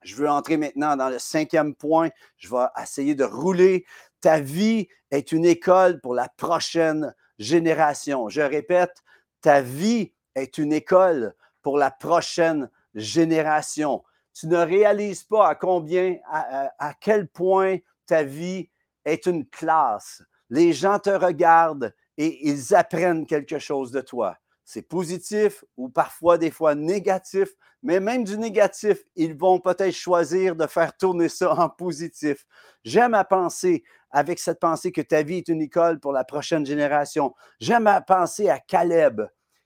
Je 0.02 0.16
veux 0.16 0.28
entrer 0.28 0.56
maintenant 0.58 0.96
dans 0.96 1.08
le 1.08 1.18
cinquième 1.18 1.74
point. 1.74 2.10
Je 2.36 2.50
vais 2.50 2.66
essayer 2.82 3.14
de 3.14 3.24
rouler 3.24 3.86
ta 4.20 4.40
vie 4.40 4.88
est 5.10 5.32
une 5.32 5.44
école 5.44 6.00
pour 6.00 6.14
la 6.14 6.28
prochaine 6.28 7.14
génération. 7.38 8.28
Je 8.28 8.42
répète, 8.42 9.02
ta 9.40 9.62
vie 9.62 10.12
est 10.34 10.58
une 10.58 10.72
école 10.72 11.34
pour 11.62 11.78
la 11.78 11.90
prochaine 11.90 12.70
génération. 12.94 14.02
Tu 14.34 14.46
ne 14.46 14.58
réalises 14.58 15.24
pas 15.24 15.48
à 15.48 15.54
combien, 15.54 16.16
à, 16.30 16.94
quel 17.00 17.28
point 17.28 17.78
ta 18.06 18.22
vie 18.22 18.68
est 19.04 19.26
une 19.26 19.46
classe. 19.46 20.22
Les 20.50 20.72
gens 20.72 20.98
te 20.98 21.10
regardent 21.10 21.94
et 22.16 22.48
ils 22.48 22.74
apprennent 22.74 23.26
quelque 23.26 23.58
chose 23.58 23.90
de 23.90 24.00
toi. 24.00 24.36
C'est 24.72 24.82
positif 24.82 25.64
ou 25.76 25.88
parfois 25.88 26.38
des 26.38 26.52
fois 26.52 26.76
négatif, 26.76 27.48
mais 27.82 27.98
même 27.98 28.22
du 28.22 28.38
négatif, 28.38 29.02
ils 29.16 29.34
vont 29.34 29.58
peut-être 29.58 29.96
choisir 29.96 30.54
de 30.54 30.64
faire 30.68 30.96
tourner 30.96 31.28
ça 31.28 31.52
en 31.54 31.68
positif. 31.68 32.46
J'aime 32.84 33.14
à 33.14 33.24
penser 33.24 33.82
avec 34.12 34.38
cette 34.38 34.60
pensée 34.60 34.92
que 34.92 35.00
ta 35.00 35.24
vie 35.24 35.38
est 35.38 35.48
une 35.48 35.60
école 35.60 35.98
pour 35.98 36.12
la 36.12 36.22
prochaine 36.22 36.64
génération. 36.64 37.34
J'aime 37.58 37.88
à 37.88 38.00
penser 38.00 38.48
à 38.48 38.60
Caleb 38.60 39.22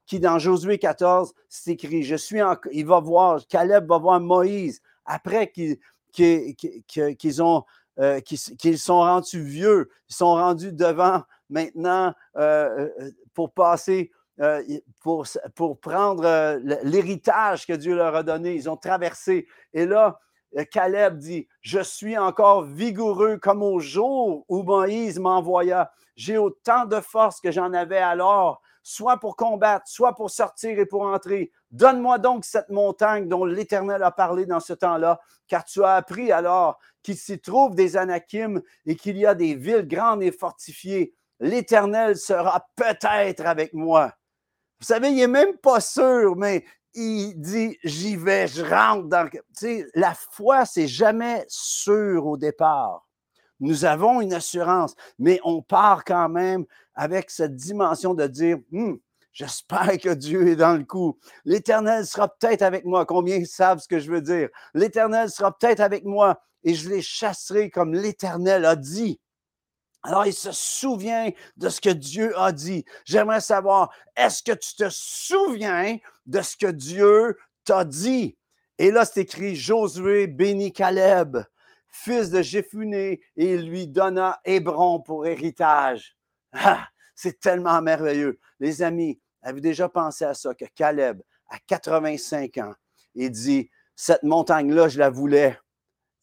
qui, 0.06 0.20
dans 0.20 0.38
Josué 0.38 0.78
14, 0.78 1.34
c'est 1.50 1.72
écrit, 1.72 2.02
je 2.02 2.16
suis 2.16 2.40
en, 2.40 2.56
il 2.72 2.86
va 2.86 3.00
voir, 3.00 3.46
Caleb 3.46 3.86
va 3.86 3.98
voir 3.98 4.20
Moïse 4.20 4.80
après 5.04 5.52
euh, 6.18 6.54
qu'ils 8.22 8.78
sont 8.78 9.00
rendus 9.00 9.42
vieux, 9.42 9.90
ils 10.08 10.14
sont 10.14 10.32
rendus 10.32 10.72
devant 10.72 11.24
maintenant 11.50 12.14
euh, 12.36 12.88
euh, 13.00 13.10
pour 13.34 13.52
passer, 13.52 14.10
pour, 15.00 15.26
pour 15.54 15.80
prendre 15.80 16.58
l'héritage 16.82 17.66
que 17.66 17.72
Dieu 17.72 17.96
leur 17.96 18.14
a 18.14 18.22
donné. 18.22 18.54
Ils 18.54 18.68
ont 18.68 18.76
traversé. 18.76 19.46
Et 19.72 19.86
là, 19.86 20.18
Caleb 20.70 21.18
dit, 21.18 21.48
je 21.60 21.80
suis 21.80 22.16
encore 22.16 22.62
vigoureux 22.62 23.38
comme 23.38 23.62
au 23.62 23.80
jour 23.80 24.44
où 24.48 24.62
Moïse 24.62 25.18
m'envoya. 25.18 25.92
J'ai 26.16 26.38
autant 26.38 26.84
de 26.86 27.00
force 27.00 27.40
que 27.40 27.50
j'en 27.50 27.72
avais 27.72 27.98
alors 27.98 28.62
soit 28.84 29.16
pour 29.16 29.34
combattre, 29.34 29.88
soit 29.88 30.14
pour 30.14 30.30
sortir 30.30 30.78
et 30.78 30.86
pour 30.86 31.02
entrer. 31.02 31.50
Donne-moi 31.70 32.18
donc 32.18 32.44
cette 32.44 32.68
montagne 32.68 33.28
dont 33.28 33.44
l'Éternel 33.44 34.02
a 34.02 34.12
parlé 34.12 34.46
dans 34.46 34.60
ce 34.60 34.74
temps-là, 34.74 35.20
car 35.48 35.64
tu 35.64 35.82
as 35.82 35.94
appris 35.94 36.30
alors 36.30 36.78
qu'il 37.02 37.16
s'y 37.16 37.40
trouve 37.40 37.74
des 37.74 37.96
Anakim 37.96 38.62
et 38.86 38.94
qu'il 38.94 39.16
y 39.16 39.26
a 39.26 39.34
des 39.34 39.54
villes 39.54 39.88
grandes 39.88 40.22
et 40.22 40.30
fortifiées. 40.30 41.14
L'Éternel 41.40 42.16
sera 42.16 42.66
peut-être 42.76 43.44
avec 43.46 43.72
moi. 43.72 44.12
Vous 44.84 44.88
savez, 44.88 45.08
il 45.08 45.16
n'est 45.16 45.26
même 45.26 45.56
pas 45.56 45.80
sûr, 45.80 46.36
mais 46.36 46.62
il 46.92 47.40
dit 47.40 47.78
j'y 47.84 48.16
vais, 48.16 48.46
je 48.46 48.62
rentre 48.62 49.08
dans. 49.08 49.26
Tu 49.30 49.40
sais, 49.54 49.86
la 49.94 50.12
foi, 50.12 50.66
c'est 50.66 50.86
jamais 50.86 51.42
sûr 51.48 52.26
au 52.26 52.36
départ. 52.36 53.08
Nous 53.60 53.86
avons 53.86 54.20
une 54.20 54.34
assurance, 54.34 54.94
mais 55.18 55.40
on 55.42 55.62
part 55.62 56.04
quand 56.04 56.28
même 56.28 56.66
avec 56.94 57.30
cette 57.30 57.56
dimension 57.56 58.12
de 58.12 58.26
dire, 58.26 58.58
hum, 58.74 58.98
J'espère 59.32 59.96
que 59.96 60.12
Dieu 60.12 60.48
est 60.48 60.56
dans 60.56 60.76
le 60.76 60.84
coup. 60.84 61.18
L'Éternel 61.46 62.06
sera 62.06 62.28
peut-être 62.28 62.60
avec 62.60 62.84
moi. 62.84 63.06
Combien 63.06 63.42
savent 63.46 63.78
ce 63.78 63.88
que 63.88 63.98
je 63.98 64.10
veux 64.10 64.20
dire? 64.20 64.50
L'Éternel 64.74 65.30
sera 65.30 65.56
peut-être 65.56 65.80
avec 65.80 66.04
moi 66.04 66.42
et 66.62 66.74
je 66.74 66.90
les 66.90 67.00
chasserai 67.00 67.70
comme 67.70 67.94
l'Éternel 67.94 68.66
a 68.66 68.76
dit. 68.76 69.18
Alors, 70.06 70.26
il 70.26 70.34
se 70.34 70.52
souvient 70.52 71.30
de 71.56 71.68
ce 71.70 71.80
que 71.80 71.88
Dieu 71.88 72.38
a 72.38 72.52
dit. 72.52 72.84
J'aimerais 73.06 73.40
savoir, 73.40 73.90
est-ce 74.14 74.42
que 74.42 74.52
tu 74.52 74.76
te 74.76 74.88
souviens 74.90 75.96
de 76.26 76.42
ce 76.42 76.58
que 76.58 76.66
Dieu 76.66 77.38
t'a 77.64 77.86
dit? 77.86 78.36
Et 78.76 78.90
là, 78.90 79.06
c'est 79.06 79.22
écrit, 79.22 79.56
Josué 79.56 80.26
bénit 80.26 80.72
Caleb, 80.72 81.38
fils 81.88 82.28
de 82.28 82.42
Jéphuné, 82.42 83.22
et 83.36 83.54
il 83.54 83.66
lui 83.66 83.88
donna 83.88 84.40
Hébron 84.44 85.00
pour 85.00 85.26
héritage. 85.26 86.16
Ah, 86.52 86.86
c'est 87.14 87.40
tellement 87.40 87.80
merveilleux. 87.80 88.38
Les 88.60 88.82
amis, 88.82 89.18
avez-vous 89.40 89.60
déjà 89.60 89.88
pensé 89.88 90.26
à 90.26 90.34
ça, 90.34 90.54
que 90.54 90.66
Caleb, 90.74 91.22
à 91.48 91.56
85 91.66 92.58
ans, 92.58 92.74
il 93.14 93.30
dit, 93.30 93.70
cette 93.96 94.22
montagne-là, 94.22 94.88
je 94.88 94.98
la 94.98 95.08
voulais. 95.08 95.58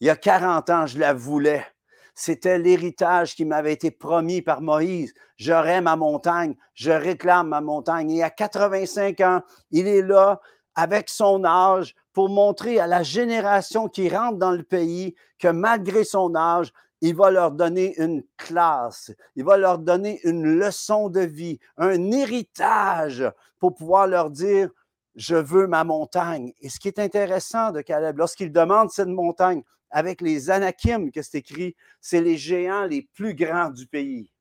Il 0.00 0.06
y 0.06 0.10
a 0.10 0.16
40 0.16 0.70
ans, 0.70 0.86
je 0.86 0.98
la 0.98 1.14
voulais. 1.14 1.66
C'était 2.14 2.58
l'héritage 2.58 3.34
qui 3.34 3.44
m'avait 3.44 3.72
été 3.72 3.90
promis 3.90 4.42
par 4.42 4.60
Moïse. 4.60 5.14
J'aurai 5.36 5.80
ma 5.80 5.96
montagne, 5.96 6.54
je 6.74 6.90
réclame 6.90 7.48
ma 7.48 7.60
montagne. 7.60 8.10
Et 8.10 8.22
à 8.22 8.30
85 8.30 9.20
ans, 9.20 9.42
il 9.70 9.86
est 9.86 10.02
là 10.02 10.40
avec 10.74 11.08
son 11.08 11.44
âge 11.44 11.94
pour 12.12 12.28
montrer 12.28 12.78
à 12.78 12.86
la 12.86 13.02
génération 13.02 13.88
qui 13.88 14.08
rentre 14.08 14.38
dans 14.38 14.52
le 14.52 14.62
pays 14.62 15.14
que 15.38 15.48
malgré 15.48 16.04
son 16.04 16.34
âge, 16.34 16.72
il 17.00 17.16
va 17.16 17.30
leur 17.30 17.50
donner 17.50 17.98
une 18.00 18.22
classe, 18.36 19.10
il 19.34 19.44
va 19.44 19.56
leur 19.56 19.78
donner 19.78 20.20
une 20.22 20.44
leçon 20.44 21.08
de 21.08 21.20
vie, 21.20 21.58
un 21.76 22.12
héritage 22.12 23.28
pour 23.58 23.74
pouvoir 23.74 24.06
leur 24.06 24.30
dire, 24.30 24.70
je 25.16 25.34
veux 25.34 25.66
ma 25.66 25.82
montagne. 25.82 26.52
Et 26.60 26.68
ce 26.68 26.78
qui 26.78 26.88
est 26.88 27.00
intéressant 27.00 27.72
de 27.72 27.80
Caleb, 27.80 28.18
lorsqu'il 28.18 28.52
demande 28.52 28.90
cette 28.90 29.08
montagne, 29.08 29.62
avec 29.92 30.20
les 30.20 30.50
Anakim 30.50 31.12
que 31.12 31.22
c'est 31.22 31.38
écrit, 31.38 31.76
c'est 32.00 32.20
les 32.20 32.36
géants 32.36 32.86
les 32.86 33.02
plus 33.02 33.34
grands 33.34 33.70
du 33.70 33.86
pays. 33.86 34.32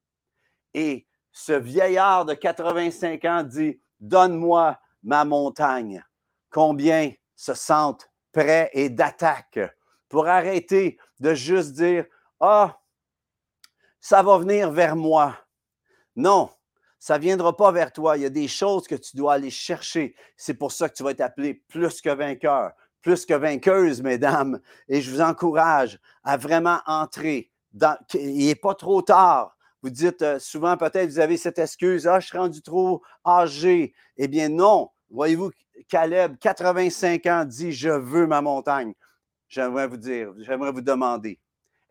Et 0.73 1.05
ce 1.31 1.53
vieillard 1.53 2.25
de 2.25 2.33
85 2.33 3.25
ans 3.25 3.43
dit, 3.43 3.79
donne-moi 3.99 4.79
ma 5.03 5.25
montagne. 5.25 6.03
Combien 6.49 7.11
se 7.35 7.53
sentent 7.53 8.09
prêts 8.31 8.69
et 8.73 8.89
d'attaque 8.89 9.59
pour 10.09 10.27
arrêter 10.27 10.97
de 11.19 11.33
juste 11.33 11.73
dire, 11.73 12.05
ah, 12.39 12.79
ça 13.99 14.23
va 14.23 14.37
venir 14.37 14.71
vers 14.71 14.95
moi. 14.95 15.37
Non, 16.15 16.49
ça 16.99 17.17
ne 17.17 17.23
viendra 17.23 17.55
pas 17.55 17.71
vers 17.71 17.91
toi. 17.91 18.17
Il 18.17 18.23
y 18.23 18.25
a 18.25 18.29
des 18.29 18.47
choses 18.47 18.87
que 18.87 18.95
tu 18.95 19.15
dois 19.15 19.33
aller 19.33 19.49
chercher. 19.49 20.15
C'est 20.37 20.53
pour 20.53 20.71
ça 20.71 20.89
que 20.89 20.95
tu 20.95 21.03
vas 21.03 21.11
être 21.11 21.21
appelé 21.21 21.53
plus 21.53 22.01
que 22.01 22.09
vainqueur, 22.09 22.71
plus 23.01 23.25
que 23.25 23.33
vainqueuse, 23.33 24.01
mesdames. 24.01 24.59
Et 24.87 25.01
je 25.01 25.11
vous 25.11 25.21
encourage 25.21 25.99
à 26.23 26.37
vraiment 26.37 26.79
entrer. 26.85 27.51
Dans, 27.73 27.97
il 28.13 28.47
n'est 28.47 28.55
pas 28.55 28.75
trop 28.75 29.01
tard. 29.01 29.55
Vous 29.81 29.89
dites 29.89 30.21
euh, 30.21 30.39
souvent, 30.39 30.77
peut-être, 30.77 31.09
vous 31.09 31.19
avez 31.19 31.37
cette 31.37 31.57
excuse, 31.57 32.07
ah, 32.07 32.19
je 32.19 32.27
suis 32.27 32.37
rendu 32.37 32.61
trop 32.61 33.01
âgé. 33.25 33.93
Eh 34.17 34.27
bien, 34.27 34.49
non. 34.49 34.89
Voyez-vous, 35.09 35.51
Caleb, 35.89 36.37
85 36.39 37.25
ans, 37.25 37.45
dit, 37.45 37.71
je 37.71 37.89
veux 37.89 38.27
ma 38.27 38.41
montagne. 38.41 38.93
J'aimerais 39.47 39.87
vous 39.87 39.97
dire, 39.97 40.33
j'aimerais 40.37 40.71
vous 40.71 40.81
demander, 40.81 41.39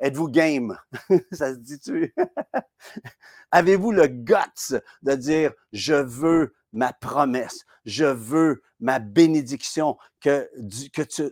Êtes-vous 0.00 0.28
game? 0.28 0.78
ça 1.32 1.52
se 1.52 1.58
dit-tu? 1.58 2.14
Avez-vous 3.50 3.92
le 3.92 4.06
guts 4.06 4.78
de 5.02 5.14
dire, 5.14 5.52
je 5.72 5.94
veux 5.94 6.54
ma 6.72 6.92
promesse, 6.92 7.64
je 7.84 8.04
veux 8.04 8.62
ma 8.78 8.98
bénédiction 8.98 9.96
que, 10.20 10.48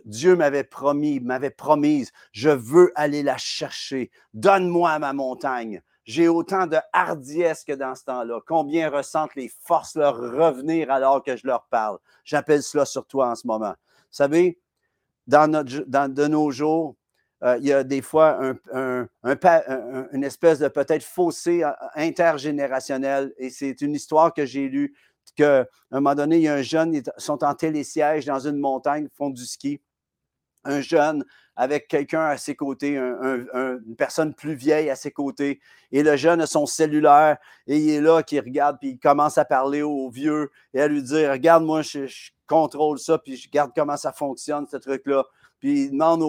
Dieu 0.05 0.35
m'avait 0.35 0.63
promis, 0.63 1.19
m'avait 1.19 1.49
promise. 1.49 2.11
Je 2.31 2.49
veux 2.49 2.91
aller 2.95 3.23
la 3.23 3.37
chercher. 3.37 4.11
Donne-moi 4.33 4.99
ma 4.99 5.13
montagne. 5.13 5.81
J'ai 6.05 6.27
autant 6.27 6.65
de 6.65 6.77
hardiesse 6.91 7.63
que 7.63 7.73
dans 7.73 7.93
ce 7.93 8.03
temps-là. 8.05 8.39
Combien 8.47 8.89
ressentent 8.89 9.35
les 9.35 9.51
forces 9.61 9.95
leur 9.95 10.17
revenir 10.17 10.91
alors 10.91 11.23
que 11.23 11.35
je 11.35 11.45
leur 11.45 11.65
parle? 11.67 11.99
J'appelle 12.23 12.63
cela 12.63 12.85
sur 12.85 13.05
toi 13.05 13.29
en 13.29 13.35
ce 13.35 13.45
moment. 13.45 13.75
Vous 13.77 14.07
savez, 14.09 14.59
dans, 15.27 15.47
notre, 15.47 15.83
dans 15.87 16.11
de 16.11 16.25
nos 16.25 16.49
jours, 16.49 16.95
euh, 17.43 17.57
il 17.59 17.67
y 17.67 17.73
a 17.73 17.83
des 17.83 18.01
fois 18.01 18.39
une 18.73 20.23
espèce 20.23 20.59
de 20.59 20.67
peut-être 20.67 21.03
fossé 21.03 21.63
euh, 21.63 21.71
intergénérationnel. 21.95 23.33
Et 23.37 23.49
c'est 23.49 23.79
une 23.81 23.93
histoire 23.93 24.33
que 24.33 24.45
j'ai 24.45 24.67
lue, 24.67 24.95
qu'à 25.33 25.61
un 25.91 25.99
moment 25.99 26.15
donné, 26.15 26.37
il 26.37 26.43
y 26.43 26.47
a 26.47 26.55
un 26.55 26.61
jeune, 26.61 26.93
ils 26.93 27.03
sont 27.17 27.43
en 27.43 27.53
télésiège 27.53 28.25
dans 28.25 28.39
une 28.39 28.57
montagne, 28.57 29.07
font 29.17 29.29
du 29.29 29.45
ski. 29.45 29.81
Un 30.65 30.81
jeune 30.81 31.23
avec 31.55 31.87
quelqu'un 31.87 32.25
à 32.25 32.37
ses 32.37 32.55
côtés, 32.55 32.95
une 32.97 33.95
personne 33.97 34.33
plus 34.33 34.53
vieille 34.53 34.89
à 34.89 34.95
ses 34.95 35.11
côtés. 35.11 35.59
Et 35.91 36.03
le 36.03 36.15
jeune 36.15 36.39
a 36.41 36.47
son 36.47 36.65
cellulaire 36.65 37.37
et 37.67 37.77
il 37.77 37.89
est 37.89 38.01
là, 38.01 38.23
qui 38.23 38.39
regarde, 38.39 38.77
puis 38.79 38.91
il 38.91 38.99
commence 38.99 39.37
à 39.37 39.45
parler 39.45 39.81
au 39.81 40.09
vieux 40.09 40.51
et 40.73 40.81
à 40.81 40.87
lui 40.87 41.03
dire 41.03 41.31
Regarde, 41.31 41.63
moi, 41.63 41.81
je, 41.81 42.07
contrôle 42.49 42.99
ça, 42.99 43.17
puis 43.17 43.37
je 43.37 43.47
regarde 43.47 43.71
comment 43.73 43.95
ça 43.95 44.11
fonctionne, 44.11 44.67
ce 44.67 44.77
truc-là. 44.77 45.23
Puis 45.59 45.83
il 45.83 45.91
demande 45.91 46.23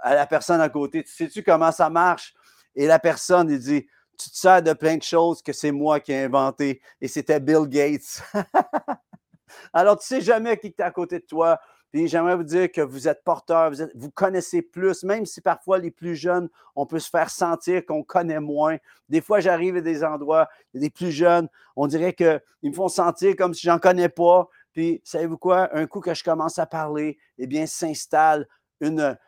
à 0.00 0.14
la 0.14 0.26
personne 0.26 0.60
à 0.60 0.68
côté, 0.68 1.04
tu 1.04 1.12
sais-tu 1.12 1.42
comment 1.44 1.70
ça 1.70 1.90
marche? 1.90 2.34
Et 2.74 2.86
la 2.86 2.98
personne, 2.98 3.50
il 3.50 3.58
dit, 3.58 3.86
tu 4.18 4.30
te 4.30 4.36
sers 4.36 4.62
de 4.62 4.72
plein 4.72 4.96
de 4.96 5.02
choses 5.02 5.42
que 5.42 5.52
c'est 5.52 5.72
moi 5.72 6.00
qui 6.00 6.12
ai 6.12 6.24
inventé. 6.24 6.80
Et 7.00 7.08
c'était 7.08 7.40
Bill 7.40 7.66
Gates. 7.66 8.22
Alors, 9.72 9.98
tu 9.98 10.14
ne 10.14 10.20
sais 10.20 10.24
jamais 10.24 10.56
qui 10.56 10.68
est 10.68 10.80
à 10.80 10.90
côté 10.90 11.18
de 11.18 11.24
toi. 11.24 11.58
Puis 11.92 12.08
j'aimerais 12.08 12.36
vous 12.36 12.42
dire 12.42 12.72
que 12.72 12.80
vous 12.80 13.06
êtes 13.06 13.22
porteur, 13.22 13.70
vous, 13.94 14.10
connaissez 14.10 14.62
plus, 14.62 15.04
même 15.04 15.26
si 15.26 15.42
parfois 15.42 15.78
les 15.78 15.90
plus 15.90 16.16
jeunes, 16.16 16.48
on 16.74 16.86
peut 16.86 16.98
se 16.98 17.10
faire 17.10 17.28
sentir 17.28 17.84
qu'on 17.84 18.02
connaît 18.02 18.40
moins. 18.40 18.78
Des 19.10 19.20
fois, 19.20 19.40
j'arrive 19.40 19.76
à 19.76 19.80
des 19.82 20.02
endroits, 20.02 20.48
il 20.72 20.90
plus 20.90 21.10
jeunes, 21.10 21.48
on 21.76 21.86
dirait 21.86 22.14
qu'ils 22.14 22.40
me 22.62 22.72
font 22.72 22.88
sentir 22.88 23.36
comme 23.36 23.52
si 23.52 23.66
j'en 23.66 23.78
connais 23.78 24.08
pas. 24.08 24.48
Puis, 24.72 25.02
savez-vous 25.04 25.36
quoi? 25.36 25.68
Un 25.76 25.86
coup 25.86 26.00
que 26.00 26.14
je 26.14 26.24
commence 26.24 26.58
à 26.58 26.64
parler, 26.64 27.18
eh 27.36 27.46
bien, 27.46 27.66
s'installe 27.66 28.48
une, 28.80 29.18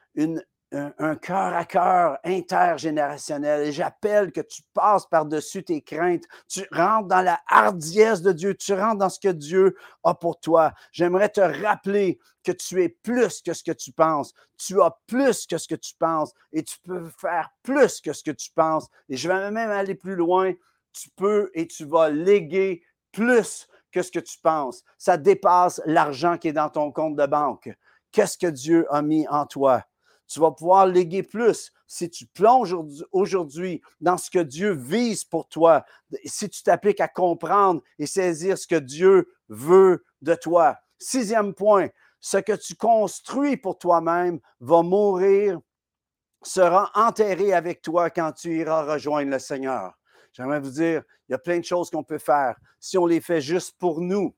un, 0.74 1.16
cœur 1.16 1.54
à 1.54 1.64
cœur 1.64 2.18
intergénérationnel. 2.24 3.68
Et 3.68 3.72
j'appelle 3.72 4.32
que 4.32 4.40
tu 4.40 4.62
passes 4.72 5.06
par-dessus 5.06 5.64
tes 5.64 5.82
craintes. 5.82 6.24
Tu 6.48 6.66
rentres 6.72 7.08
dans 7.08 7.22
la 7.22 7.40
hardiesse 7.48 8.22
de 8.22 8.32
Dieu. 8.32 8.54
Tu 8.54 8.74
rentres 8.74 8.98
dans 8.98 9.08
ce 9.08 9.20
que 9.20 9.28
Dieu 9.28 9.76
a 10.02 10.14
pour 10.14 10.40
toi. 10.40 10.72
J'aimerais 10.92 11.28
te 11.28 11.40
rappeler 11.40 12.18
que 12.42 12.52
tu 12.52 12.82
es 12.82 12.88
plus 12.88 13.42
que 13.42 13.52
ce 13.52 13.62
que 13.62 13.72
tu 13.72 13.92
penses. 13.92 14.34
Tu 14.58 14.80
as 14.82 14.96
plus 15.06 15.46
que 15.46 15.58
ce 15.58 15.68
que 15.68 15.74
tu 15.74 15.94
penses. 15.98 16.32
Et 16.52 16.62
tu 16.62 16.76
peux 16.84 17.08
faire 17.18 17.50
plus 17.62 18.00
que 18.00 18.12
ce 18.12 18.22
que 18.22 18.32
tu 18.32 18.50
penses. 18.50 18.88
Et 19.08 19.16
je 19.16 19.28
vais 19.28 19.50
même 19.50 19.70
aller 19.70 19.94
plus 19.94 20.16
loin. 20.16 20.52
Tu 20.92 21.08
peux 21.10 21.50
et 21.54 21.66
tu 21.66 21.84
vas 21.84 22.10
léguer 22.10 22.82
plus 23.12 23.68
que 23.92 24.02
ce 24.02 24.10
que 24.10 24.18
tu 24.20 24.38
penses. 24.38 24.82
Ça 24.98 25.16
dépasse 25.16 25.80
l'argent 25.86 26.36
qui 26.36 26.48
est 26.48 26.52
dans 26.52 26.68
ton 26.68 26.90
compte 26.90 27.16
de 27.16 27.26
banque. 27.26 27.70
Qu'est-ce 28.10 28.38
que 28.38 28.46
Dieu 28.46 28.86
a 28.90 29.02
mis 29.02 29.26
en 29.28 29.46
toi? 29.46 29.84
Tu 30.26 30.40
vas 30.40 30.50
pouvoir 30.50 30.86
léguer 30.86 31.22
plus 31.22 31.72
si 31.86 32.08
tu 32.10 32.26
plonges 32.26 32.76
aujourd'hui 33.12 33.82
dans 34.00 34.16
ce 34.16 34.30
que 34.30 34.38
Dieu 34.38 34.72
vise 34.72 35.24
pour 35.24 35.48
toi, 35.48 35.84
si 36.24 36.48
tu 36.48 36.62
t'appliques 36.62 37.00
à 37.00 37.08
comprendre 37.08 37.82
et 37.98 38.06
saisir 38.06 38.56
ce 38.58 38.66
que 38.66 38.78
Dieu 38.78 39.32
veut 39.48 40.04
de 40.22 40.34
toi. 40.34 40.78
Sixième 40.98 41.54
point, 41.54 41.88
ce 42.20 42.38
que 42.38 42.56
tu 42.56 42.74
construis 42.74 43.56
pour 43.56 43.78
toi-même 43.78 44.40
va 44.60 44.82
mourir, 44.82 45.60
sera 46.46 46.90
enterré 46.94 47.52
avec 47.52 47.82
toi 47.82 48.10
quand 48.10 48.32
tu 48.32 48.58
iras 48.58 48.84
rejoindre 48.84 49.30
le 49.30 49.38
Seigneur. 49.38 49.98
J'aimerais 50.32 50.60
vous 50.60 50.70
dire, 50.70 51.02
il 51.28 51.32
y 51.32 51.34
a 51.34 51.38
plein 51.38 51.58
de 51.58 51.64
choses 51.64 51.90
qu'on 51.90 52.04
peut 52.04 52.18
faire. 52.18 52.56
Si 52.80 52.98
on 52.98 53.06
les 53.06 53.20
fait 53.20 53.40
juste 53.40 53.76
pour 53.78 54.00
nous, 54.00 54.34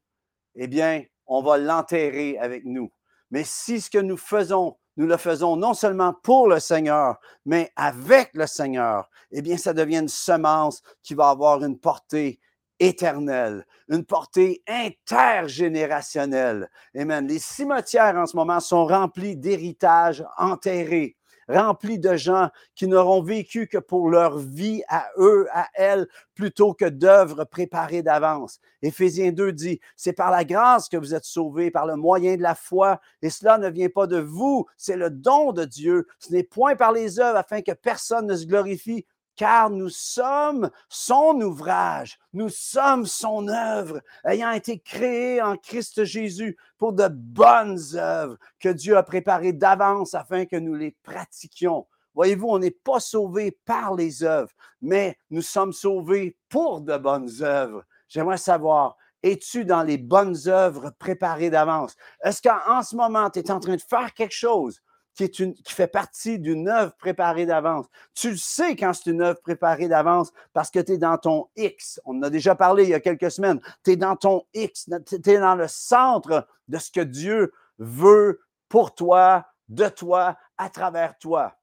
eh 0.54 0.66
bien, 0.66 1.04
on 1.26 1.42
va 1.42 1.58
l'enterrer 1.58 2.38
avec 2.38 2.64
nous. 2.64 2.90
Mais 3.30 3.44
si 3.44 3.80
ce 3.80 3.90
que 3.90 3.98
nous 3.98 4.16
faisons 4.16 4.76
nous 4.96 5.06
le 5.06 5.16
faisons 5.16 5.56
non 5.56 5.74
seulement 5.74 6.12
pour 6.12 6.48
le 6.48 6.60
Seigneur, 6.60 7.18
mais 7.44 7.72
avec 7.76 8.30
le 8.34 8.46
Seigneur, 8.46 9.08
eh 9.30 9.42
bien, 9.42 9.56
ça 9.56 9.74
devient 9.74 9.98
une 9.98 10.08
semence 10.08 10.82
qui 11.02 11.14
va 11.14 11.30
avoir 11.30 11.62
une 11.64 11.78
portée 11.78 12.40
éternelle, 12.78 13.66
une 13.88 14.04
portée 14.04 14.62
intergénérationnelle. 14.66 16.70
Amen. 16.94 17.26
Les 17.26 17.38
cimetières 17.38 18.16
en 18.16 18.26
ce 18.26 18.36
moment 18.36 18.60
sont 18.60 18.84
remplis 18.86 19.36
d'héritages 19.36 20.22
enterrés 20.36 21.16
rempli 21.48 21.98
de 21.98 22.16
gens 22.16 22.48
qui 22.74 22.86
n'auront 22.86 23.22
vécu 23.22 23.66
que 23.66 23.78
pour 23.78 24.08
leur 24.08 24.38
vie 24.38 24.82
à 24.88 25.08
eux, 25.18 25.46
à 25.52 25.68
elles, 25.74 26.06
plutôt 26.34 26.74
que 26.74 26.84
d'œuvres 26.84 27.44
préparées 27.44 28.02
d'avance. 28.02 28.60
Éphésiens 28.82 29.32
2 29.32 29.52
dit, 29.52 29.80
c'est 29.96 30.12
par 30.12 30.30
la 30.30 30.44
grâce 30.44 30.88
que 30.88 30.96
vous 30.96 31.14
êtes 31.14 31.24
sauvés, 31.24 31.70
par 31.70 31.86
le 31.86 31.96
moyen 31.96 32.36
de 32.36 32.42
la 32.42 32.54
foi, 32.54 33.00
et 33.22 33.30
cela 33.30 33.58
ne 33.58 33.68
vient 33.68 33.88
pas 33.88 34.06
de 34.06 34.18
vous, 34.18 34.66
c'est 34.76 34.96
le 34.96 35.10
don 35.10 35.52
de 35.52 35.64
Dieu. 35.64 36.06
Ce 36.18 36.32
n'est 36.32 36.42
point 36.42 36.76
par 36.76 36.92
les 36.92 37.20
œuvres 37.20 37.38
afin 37.38 37.62
que 37.62 37.72
personne 37.72 38.26
ne 38.26 38.36
se 38.36 38.46
glorifie, 38.46 39.06
car 39.36 39.70
nous 39.70 39.90
sommes 39.90 40.70
son 40.88 41.40
ouvrage, 41.40 42.18
nous 42.32 42.48
sommes 42.48 43.06
son 43.06 43.48
œuvre, 43.48 44.00
ayant 44.24 44.50
été 44.50 44.78
créés 44.78 45.40
en 45.42 45.56
Christ 45.56 46.04
Jésus 46.04 46.56
pour 46.78 46.92
de 46.92 47.08
bonnes 47.08 47.78
œuvres 47.94 48.36
que 48.58 48.70
Dieu 48.70 48.96
a 48.96 49.02
préparées 49.02 49.52
d'avance 49.52 50.14
afin 50.14 50.46
que 50.46 50.56
nous 50.56 50.74
les 50.74 50.96
pratiquions. 51.02 51.86
Voyez-vous, 52.14 52.48
on 52.48 52.58
n'est 52.58 52.70
pas 52.70 52.98
sauvés 52.98 53.58
par 53.66 53.94
les 53.94 54.24
œuvres, 54.24 54.52
mais 54.80 55.18
nous 55.30 55.42
sommes 55.42 55.74
sauvés 55.74 56.34
pour 56.48 56.80
de 56.80 56.96
bonnes 56.96 57.30
œuvres. 57.42 57.84
J'aimerais 58.08 58.38
savoir, 58.38 58.96
es-tu 59.22 59.66
dans 59.66 59.82
les 59.82 59.98
bonnes 59.98 60.36
œuvres 60.46 60.92
préparées 60.98 61.50
d'avance? 61.50 61.94
Est-ce 62.22 62.40
qu'en 62.40 62.82
ce 62.82 62.96
moment, 62.96 63.28
tu 63.28 63.40
es 63.40 63.50
en 63.50 63.60
train 63.60 63.76
de 63.76 63.82
faire 63.82 64.14
quelque 64.14 64.34
chose 64.34 64.80
qui, 65.16 65.62
fait 65.66 65.86
partie 65.86 66.38
d'une 66.38 66.68
œuvre 66.68 66.92
préparée 66.96 67.46
d'avance. 67.46 67.86
Tu 68.14 68.30
le 68.30 68.36
sais 68.36 68.76
quand 68.76 68.92
c'est 68.92 69.10
une 69.10 69.22
œuvre 69.22 69.40
préparée 69.40 69.88
d'avance 69.88 70.32
parce 70.52 70.70
que 70.70 70.78
tu 70.78 70.92
es 70.92 70.98
dans 70.98 71.16
ton 71.16 71.48
X. 71.56 72.00
On 72.04 72.18
en 72.18 72.22
a 72.24 72.30
déjà 72.30 72.54
parlé 72.54 72.84
il 72.84 72.90
y 72.90 72.94
a 72.94 73.00
quelques 73.00 73.30
semaines. 73.30 73.60
Tu 73.82 73.92
es 73.92 73.96
dans 73.96 74.16
ton 74.16 74.44
X. 74.54 74.88
Tu 75.06 75.30
es 75.30 75.38
dans 75.38 75.54
le 75.54 75.68
centre 75.68 76.46
de 76.68 76.78
ce 76.78 76.90
que 76.90 77.00
Dieu 77.00 77.52
veut 77.78 78.40
pour 78.68 78.94
toi, 78.94 79.46
de 79.68 79.88
toi, 79.88 80.36
à 80.58 80.68
travers 80.68 81.16
toi. 81.18 81.56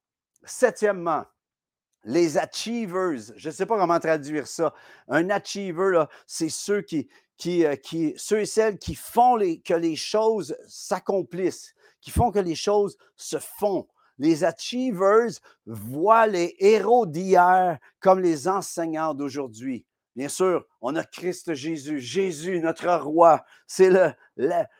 Septièmement, 0.44 1.24
les 2.04 2.38
achievers. 2.38 3.18
Je 3.36 3.50
ne 3.50 3.54
sais 3.54 3.66
pas 3.66 3.78
comment 3.78 4.00
traduire 4.00 4.48
ça. 4.48 4.74
Un 5.08 5.30
achiever, 5.30 6.06
c'est 6.26 6.50
ceux 6.50 6.84
euh, 7.46 7.76
qui, 7.76 8.14
ceux 8.18 8.40
et 8.40 8.46
celles 8.46 8.78
qui 8.78 8.96
font 8.96 9.38
que 9.64 9.74
les 9.74 9.96
choses 9.96 10.56
s'accomplissent 10.68 11.74
qui 12.04 12.12
font 12.12 12.32
que 12.32 12.40
les 12.40 12.56
choses 12.56 12.98
se 13.16 13.38
font. 13.40 13.88
Les 14.20 14.44
achievers 14.44 15.32
voient 15.66 16.28
les 16.28 16.54
héros 16.60 17.06
d'hier 17.06 17.80
comme 18.02 18.20
les 18.20 18.48
enseignants 18.48 19.14
d'aujourd'hui. 19.14 19.86
Bien 20.16 20.28
sûr, 20.28 20.68
on 20.82 20.96
a 20.96 21.04
Christ 21.04 21.56
Jésus, 21.56 22.00
Jésus, 22.00 22.60
notre 22.60 22.94
roi. 22.98 23.44
C'est 23.66 23.90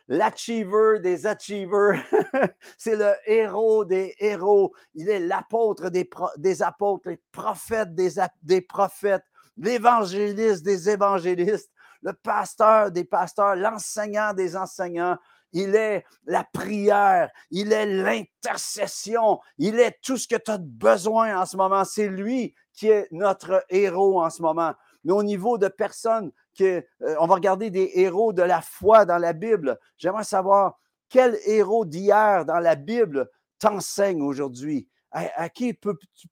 l'achiever 0.06 1.00
des 1.00 1.26
achievers. 1.26 2.04
C'est 2.78 2.94
le 2.94 3.12
héros 3.26 3.84
des 3.84 4.14
héros. 4.18 4.72
Il 4.94 5.08
est 5.08 5.18
l'apôtre 5.18 5.88
des, 5.88 6.08
des, 6.36 6.62
apôtres, 6.62 7.08
le 7.08 7.18
prophète 7.32 7.94
des, 7.94 8.12
des 8.42 8.60
prophètes, 8.60 9.24
l'évangéliste 9.56 10.62
des 10.62 10.90
évangélistes, 10.90 11.72
le 12.02 12.12
pasteur 12.12 12.92
des 12.92 13.04
pasteurs, 13.04 13.56
l'enseignant 13.56 14.34
des 14.34 14.56
enseignants, 14.56 15.18
il 15.54 15.74
est 15.76 16.04
la 16.26 16.44
prière, 16.44 17.30
il 17.50 17.72
est 17.72 17.86
l'intercession, 17.86 19.40
il 19.56 19.80
est 19.80 19.98
tout 20.02 20.18
ce 20.18 20.28
que 20.28 20.36
tu 20.36 20.50
as 20.50 20.58
besoin 20.58 21.40
en 21.40 21.46
ce 21.46 21.56
moment. 21.56 21.84
C'est 21.84 22.08
lui 22.08 22.54
qui 22.74 22.88
est 22.88 23.08
notre 23.12 23.64
héros 23.70 24.20
en 24.20 24.28
ce 24.28 24.42
moment. 24.42 24.74
Mais 25.04 25.12
au 25.12 25.22
niveau 25.22 25.56
de 25.56 25.68
personnes, 25.68 26.32
que, 26.58 26.84
euh, 27.02 27.16
on 27.20 27.26
va 27.26 27.34
regarder 27.34 27.70
des 27.70 27.90
héros 27.94 28.32
de 28.32 28.42
la 28.42 28.60
foi 28.60 29.04
dans 29.04 29.18
la 29.18 29.32
Bible. 29.32 29.78
J'aimerais 29.96 30.24
savoir 30.24 30.78
quel 31.08 31.38
héros 31.46 31.84
d'hier 31.84 32.44
dans 32.44 32.58
la 32.58 32.74
Bible 32.74 33.30
t'enseigne 33.58 34.22
aujourd'hui? 34.22 34.88
À, 35.12 35.48
qui 35.48 35.74
peux-tu 35.74 36.26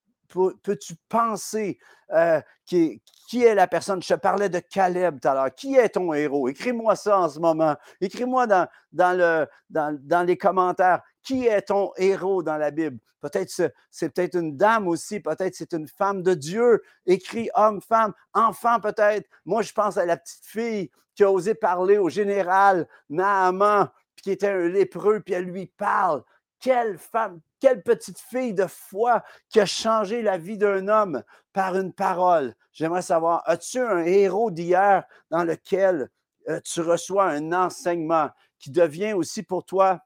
peux-tu 0.63 0.95
penser 1.09 1.79
euh, 2.13 2.41
qui, 2.67 3.01
est 3.35 3.55
la 3.55 3.67
personne? 3.67 4.03
Je 4.03 4.15
parlais 4.15 4.49
de 4.49 4.59
Caleb 4.59 5.21
tout 5.21 5.29
à 5.29 5.35
l'heure. 5.35 5.55
Qui 5.55 5.77
est 5.77 5.91
ton 5.91 6.13
héros? 6.13 6.49
Écris-moi 6.49 6.97
ça 6.97 7.21
en 7.21 7.29
ce 7.29 7.39
moment. 7.39 7.77
Écris-moi 8.01 8.47
dans, 8.47 8.67
dans, 8.93 9.17
le, 9.17 9.47
dans, 9.71 10.27
les 10.27 10.37
commentaires. 10.37 11.03
Qui 11.23 11.47
est 11.47 11.63
ton 11.63 11.93
héros 11.97 12.43
dans 12.43 12.57
la 12.57 12.71
Bible? 12.71 12.99
Peut-être 13.21 13.51
c'est 13.91 14.09
peut-être 14.09 14.37
une 14.37 14.57
dame 14.57 14.89
aussi, 14.89 15.21
peut-être 15.21 15.55
c'est 15.55 15.73
une 15.73 15.87
femme 15.87 16.23
de 16.23 16.35
Dieu. 16.35 16.83
Écrit 17.07 17.49
homme, 17.55 17.81
femme, 17.81 18.13
enfant 18.35 18.81
peut-être. 18.81 19.29
Moi, 19.45 19.63
je 19.63 19.73
pense 19.73 19.97
à 19.97 20.05
la 20.05 20.17
petite 20.17 20.45
fille 20.45 20.91
qui 21.15 21.25
a 21.25 21.31
osé 21.31 21.55
parler 21.55 21.99
au 21.99 22.09
général 22.09 22.89
Naaman, 23.09 23.89
qui 24.23 24.31
était 24.31 24.49
un 24.49 24.69
lépreux, 24.69 25.21
puis 25.21 25.35
elle 25.35 25.45
lui 25.45 25.67
parle. 25.67 26.23
Quelle 26.63 26.97
femme, 26.97 27.41
quelle 27.61 27.83
petite 27.83 28.21
fille 28.21 28.55
de 28.55 28.67
foi 28.69 29.25
qui 29.51 29.59
a 29.59 29.67
changé 29.67 30.23
la 30.23 30.39
vie 30.39 30.57
d'un 30.57 30.87
homme 30.87 31.25
par 31.53 31.77
une 31.77 31.93
parole. 31.93 32.55
J'aimerais 32.73 33.03
savoir, 33.03 33.43
as-tu 33.47 33.81
un 33.81 34.05
héros 34.05 34.53
d'hier 34.53 35.03
dans 35.31 35.43
lequel 35.43 36.09
euh, 36.49 36.61
tu 36.65 36.81
reçois 36.81 37.27
un 37.27 37.53
enseignement 37.53 38.31
qui 38.61 38.71
devient 38.71 39.13
aussi 39.13 39.43
pour 39.43 39.65
toi, 39.65 40.01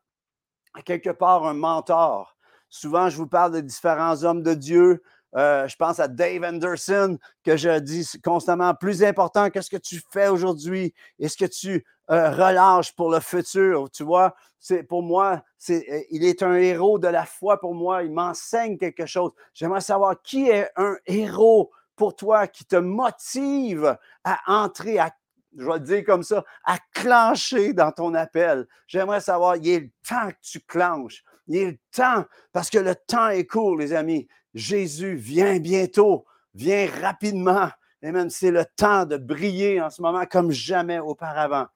quelque 0.86 1.10
part, 1.10 1.46
un 1.46 1.54
mentor? 1.54 2.36
Souvent, 2.70 3.10
je 3.10 3.18
vous 3.18 3.28
parle 3.28 3.52
de 3.52 3.60
différents 3.60 4.24
hommes 4.24 4.42
de 4.42 4.54
Dieu, 4.54 5.02
euh, 5.36 5.68
je 5.68 5.76
pense 5.76 6.00
à 6.00 6.08
Dave 6.08 6.42
Anderson, 6.42 7.18
que 7.44 7.58
je 7.58 7.78
dis 7.80 8.08
constamment, 8.24 8.74
plus 8.74 9.04
important 9.04 9.50
que 9.50 9.60
ce 9.60 9.68
que 9.68 9.76
tu 9.76 10.00
fais 10.10 10.28
aujourd'hui 10.28 10.94
et 11.18 11.28
ce 11.28 11.36
que 11.36 11.44
tu 11.44 11.84
relâches 12.08 12.94
pour 12.94 13.10
le 13.10 13.20
futur. 13.20 13.90
Tu 13.90 14.04
vois, 14.04 14.34
c'est 14.58 14.82
pour 14.82 15.02
moi, 15.02 15.42
c'est, 15.58 15.84
euh, 15.90 16.02
il 16.10 16.24
est 16.24 16.42
un 16.42 16.54
héros 16.54 16.98
de 16.98 17.08
la 17.08 17.24
foi 17.24 17.60
pour 17.60 17.74
moi. 17.74 18.02
Il 18.02 18.12
m'enseigne 18.12 18.78
quelque 18.78 19.06
chose. 19.06 19.32
J'aimerais 19.54 19.80
savoir 19.80 20.20
qui 20.22 20.48
est 20.48 20.70
un 20.76 20.96
héros 21.06 21.70
pour 21.94 22.14
toi 22.14 22.46
qui 22.46 22.64
te 22.64 22.76
motive 22.76 23.96
à 24.24 24.40
entrer, 24.46 24.98
à 24.98 25.12
je 25.58 25.64
vais 25.64 25.74
le 25.74 25.80
dire 25.80 26.04
comme 26.04 26.22
ça, 26.22 26.44
à 26.64 26.78
clencher 26.92 27.72
dans 27.72 27.90
ton 27.90 28.12
appel. 28.14 28.66
J'aimerais 28.86 29.20
savoir, 29.20 29.56
il 29.56 29.68
est 29.68 29.80
le 29.80 29.90
temps 30.06 30.28
que 30.28 30.36
tu 30.42 30.60
clenches. 30.60 31.24
Il 31.46 31.56
est 31.56 31.70
le 31.70 31.78
temps, 31.92 32.24
parce 32.52 32.68
que 32.68 32.78
le 32.78 32.94
temps 32.94 33.28
est 33.28 33.46
court, 33.46 33.76
les 33.76 33.94
amis. 33.94 34.28
Jésus 34.52 35.14
vient 35.14 35.58
bientôt, 35.58 36.26
vient 36.54 36.86
rapidement. 37.00 37.70
Et 38.02 38.12
même 38.12 38.30
c'est 38.30 38.50
le 38.50 38.64
temps 38.76 39.06
de 39.06 39.16
briller 39.16 39.80
en 39.80 39.90
ce 39.90 40.02
moment 40.02 40.26
comme 40.26 40.50
jamais 40.50 40.98
auparavant. 40.98 41.66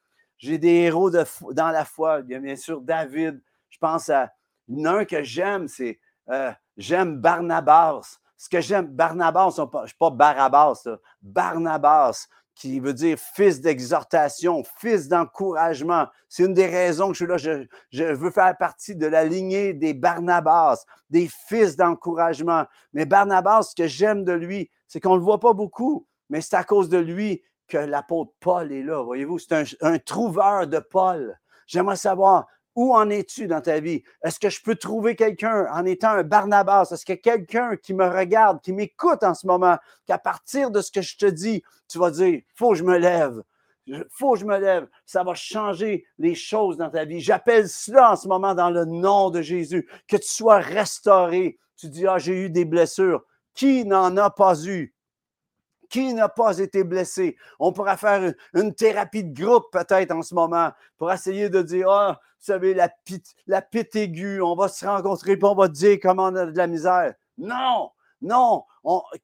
J'ai 0.40 0.56
des 0.56 0.72
héros 0.72 1.10
dans 1.10 1.68
la 1.70 1.84
foi. 1.84 2.20
Il 2.24 2.30
y 2.30 2.34
a 2.34 2.38
bien 2.40 2.56
sûr 2.56 2.80
David. 2.80 3.40
Je 3.68 3.78
pense 3.78 4.08
à 4.08 4.32
un 4.68 5.04
que 5.04 5.22
j'aime, 5.22 5.68
c'est 5.68 6.00
euh, 6.30 6.50
j'aime 6.76 7.18
Barnabas. 7.18 8.18
Ce 8.38 8.48
que 8.48 8.60
j'aime, 8.60 8.86
Barnabas, 8.86 9.54
je 9.56 9.62
ne 9.62 9.86
suis 9.86 9.96
pas 9.98 10.08
Barabbas, 10.08 10.88
Barnabas, 11.20 12.26
qui 12.54 12.80
veut 12.80 12.94
dire 12.94 13.18
fils 13.18 13.60
d'exhortation, 13.60 14.62
fils 14.78 15.08
d'encouragement. 15.08 16.06
C'est 16.26 16.44
une 16.44 16.54
des 16.54 16.66
raisons 16.66 17.08
que 17.08 17.18
je 17.18 17.24
suis 17.24 17.48
là. 17.48 17.66
Je, 17.90 18.02
veux 18.14 18.30
faire 18.30 18.56
partie 18.56 18.96
de 18.96 19.06
la 19.06 19.24
lignée 19.24 19.74
des 19.74 19.92
Barnabas, 19.92 20.84
des 21.10 21.28
fils 21.48 21.76
d'encouragement. 21.76 22.64
Mais 22.94 23.04
Barnabas, 23.04 23.64
ce 23.64 23.74
que 23.74 23.86
j'aime 23.86 24.24
de 24.24 24.32
lui, 24.32 24.70
c'est 24.86 25.00
qu'on 25.00 25.14
ne 25.14 25.18
le 25.18 25.24
voit 25.24 25.40
pas 25.40 25.52
beaucoup, 25.52 26.06
mais 26.30 26.40
c'est 26.40 26.56
à 26.56 26.64
cause 26.64 26.88
de 26.88 26.98
lui 26.98 27.42
que 27.70 27.78
l'apôtre 27.78 28.32
Paul 28.40 28.72
est 28.72 28.82
là. 28.82 29.02
Voyez-vous, 29.02 29.38
c'est 29.38 29.64
un, 29.80 29.98
trouveur 29.98 30.66
de 30.66 30.78
Paul. 30.78 31.38
J'aimerais 31.66 31.96
savoir, 31.96 32.46
où 32.74 32.94
en 32.94 33.08
es-tu 33.08 33.46
dans 33.46 33.60
ta 33.60 33.80
vie? 33.80 34.02
Est-ce 34.22 34.38
que 34.38 34.50
je 34.50 34.62
peux 34.62 34.74
trouver 34.74 35.16
quelqu'un 35.16 35.66
en 35.72 35.84
étant 35.84 36.10
un 36.10 36.22
Barnabas? 36.22 36.90
Est-ce 36.92 37.06
que 37.06 37.14
quelqu'un 37.14 37.76
qui 37.76 37.94
me 37.94 38.06
regarde, 38.06 38.60
qui 38.60 38.72
m'écoute 38.72 39.22
en 39.22 39.34
ce 39.34 39.46
moment, 39.46 39.78
qu'à 40.06 40.18
partir 40.18 40.70
de 40.70 40.80
ce 40.80 40.90
que 40.90 41.02
je 41.02 41.16
te 41.16 41.26
dis, 41.26 41.62
tu 41.88 41.98
vas 41.98 42.10
dire, 42.10 42.40
faut 42.54 42.70
que 42.70 42.76
je 42.76 42.84
me 42.84 42.98
lève. 42.98 43.42
Faut 44.10 44.34
que 44.34 44.40
je 44.40 44.44
me 44.44 44.58
lève. 44.58 44.86
Ça 45.06 45.24
va 45.24 45.34
changer 45.34 46.04
les 46.18 46.34
choses 46.34 46.76
dans 46.76 46.90
ta 46.90 47.04
vie. 47.04 47.20
J'appelle 47.20 47.68
cela 47.68 48.12
en 48.12 48.16
ce 48.16 48.28
moment 48.28 48.54
dans 48.54 48.70
le 48.70 48.84
nom 48.84 49.30
de 49.30 49.42
Jésus. 49.42 49.88
Que 50.08 50.16
tu 50.16 50.28
sois 50.28 50.58
restauré. 50.58 51.58
Tu 51.76 51.88
dis, 51.88 52.06
ah, 52.06 52.18
j'ai 52.18 52.44
eu 52.44 52.50
des 52.50 52.64
blessures. 52.64 53.24
Qui 53.54 53.84
n'en 53.84 54.16
a 54.16 54.30
pas 54.30 54.64
eu? 54.64 54.94
Qui 55.90 56.14
n'a 56.14 56.28
pas 56.28 56.58
été 56.58 56.84
blessé? 56.84 57.36
On 57.58 57.72
pourra 57.72 57.96
faire 57.96 58.32
une, 58.54 58.74
thérapie 58.74 59.24
de 59.24 59.34
groupe 59.34 59.66
peut-être 59.72 60.12
en 60.12 60.22
ce 60.22 60.34
moment 60.34 60.70
pour 60.96 61.12
essayer 61.12 61.50
de 61.50 61.62
dire, 61.62 61.90
ah, 61.90 62.20
vous 62.22 62.46
savez, 62.46 62.74
la 62.74 62.88
pite, 62.88 63.34
la 63.48 63.60
pite 63.60 63.96
aiguë, 63.96 64.40
on 64.40 64.54
va 64.54 64.68
se 64.68 64.86
rencontrer 64.86 65.32
et 65.32 65.38
on 65.44 65.54
va 65.54 65.66
dire 65.66 65.98
comment 66.00 66.26
on 66.26 66.36
a 66.36 66.46
de 66.46 66.56
la 66.56 66.68
misère. 66.68 67.14
Non, 67.36 67.90
non. 68.22 68.64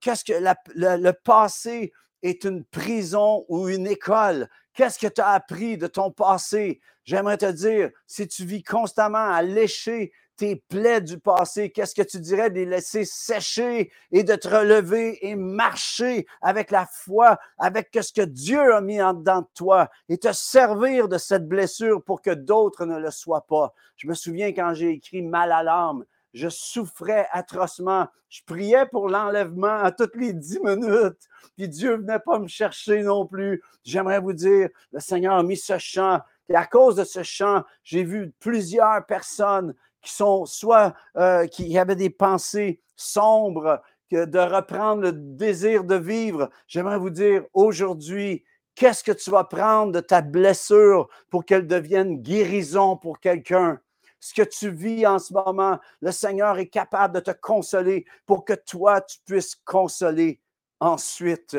Qu'est-ce 0.01 0.25
que 0.25 0.33
le 0.75 1.13
passé 1.13 1.93
est 2.23 2.43
une 2.43 2.65
prison 2.65 3.45
ou 3.49 3.69
une 3.69 3.87
école? 3.87 4.49
Qu'est-ce 4.75 4.99
que 4.99 5.07
tu 5.07 5.21
as 5.21 5.29
appris 5.29 5.79
de 5.79 5.87
ton 5.87 6.11
passé? 6.11 6.81
J'aimerais 7.05 7.39
te 7.39 7.51
dire, 7.51 7.91
si 8.09 8.27
tu 8.27 8.45
vis 8.45 8.65
constamment 8.65 9.31
à 9.31 9.41
lécher 9.41 10.13
tes 10.37 10.57
plaies 10.57 11.01
du 11.01 11.19
passé, 11.19 11.71
qu'est-ce 11.71 11.95
que 11.95 12.03
tu 12.03 12.21
dirais 12.21 12.51
de 12.51 12.57
les 12.57 12.67
laisser 12.67 13.05
sécher 13.05 13.91
et 14.13 14.23
de 14.23 14.35
te 14.35 14.49
relever 14.49 15.27
et 15.27 15.35
marcher 15.35 16.27
avec 16.43 16.71
la 16.71 16.87
foi, 16.87 17.39
avec 17.59 17.91
ce 18.01 18.13
que 18.13 18.23
Dieu 18.23 18.75
a 18.75 18.81
mis 18.81 19.01
en 19.01 19.15
dedans 19.15 19.41
de 19.41 19.49
toi 19.55 19.89
et 20.09 20.19
te 20.19 20.33
servir 20.33 21.09
de 21.09 21.19
cette 21.19 21.49
blessure 21.49 22.03
pour 22.03 22.23
que 22.23 22.31
d'autres 22.31 22.85
ne 22.85 22.99
le 22.99 23.11
soient 23.11 23.47
pas? 23.47 23.75
Je 23.97 24.07
me 24.07 24.15
souviens 24.15 24.49
quand 24.49 24.75
j'ai 24.75 24.91
écrit 24.91 25.23
Mal 25.23 25.53
à 25.53 25.63
l'âme, 25.63 26.05
je 26.35 26.49
souffrais 26.49 27.27
atrocement. 27.33 28.07
Je 28.29 28.43
priais 28.45 28.87
pour 28.87 29.09
l'enlèvement 29.09 29.79
à 29.83 29.93
toutes 29.93 30.17
les 30.17 30.33
dix 30.33 30.59
minutes, 30.61 31.29
puis 31.57 31.69
Dieu 31.69 31.97
venait 31.97 32.19
pas 32.19 32.39
me 32.39 32.49
chercher 32.49 33.03
non 33.03 33.25
plus. 33.25 33.63
J'aimerais 33.85 34.21
vous 34.21 34.33
dire, 34.33 34.69
le 34.93 35.01
Seigneur 35.01 35.37
a 35.37 35.43
mis 35.43 35.57
ce 35.57 35.79
chant 35.79 36.21
et 36.49 36.55
à 36.55 36.67
cause 36.67 36.97
de 36.97 37.05
ce 37.05 37.23
chant, 37.23 37.65
j'ai 37.83 38.05
vu 38.05 38.33
plusieurs 38.39 39.05
personnes 39.07 39.75
qui 40.03 40.13
sont 40.13 40.47
soit 40.47 40.95
euh, 41.17 41.47
qui 41.47 41.77
avaient 41.79 41.97
des 41.97 42.11
pensées 42.11 42.81
sombres, 42.97 43.83
que 44.11 44.25
de 44.25 44.39
reprendre 44.39 45.03
le 45.03 45.13
désir 45.13 45.85
de 45.85 45.97
vivre. 45.97 46.51
J'aimerais 46.69 46.99
vous 46.99 47.11
dire 47.11 47.45
aujourd'hui, 47.55 48.45
qu'est-ce 48.75 49.03
que 49.03 49.13
tu 49.13 49.31
vas 49.31 49.45
prendre 49.45 49.93
de 49.93 50.01
ta 50.01 50.23
blessure 50.23 51.09
pour 51.31 51.45
qu'elle 51.45 51.67
devienne 51.67 52.23
guérison 52.23 52.97
pour 52.97 53.21
quelqu'un? 53.21 53.81
Ce 54.21 54.33
que 54.35 54.43
tu 54.43 54.71
vis 54.71 55.07
en 55.07 55.19
ce 55.19 55.33
moment, 55.33 55.79
le 56.01 56.11
Seigneur 56.11 56.59
est 56.59 56.69
capable 56.69 57.15
de 57.15 57.21
te 57.21 57.31
consoler 57.31 58.07
pour 58.27 58.45
que 58.45 58.55
toi, 58.55 59.01
tu 59.01 59.19
puisses 59.25 59.55
consoler 59.55 60.41
ensuite. 60.81 61.57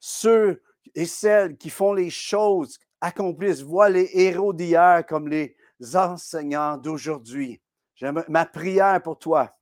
Ceux 0.00 0.62
et 0.94 1.06
celles 1.06 1.56
qui 1.56 1.70
font 1.70 1.92
les 1.92 2.10
choses 2.10 2.78
accomplissent, 3.00 3.62
voient 3.62 3.88
les 3.88 4.10
héros 4.14 4.52
d'hier 4.52 5.04
comme 5.06 5.28
les 5.28 5.56
enseignants 5.94 6.76
d'aujourd'hui. 6.76 7.61
Ma 8.28 8.46
prière 8.46 9.00
pour 9.02 9.18
toi, 9.18 9.56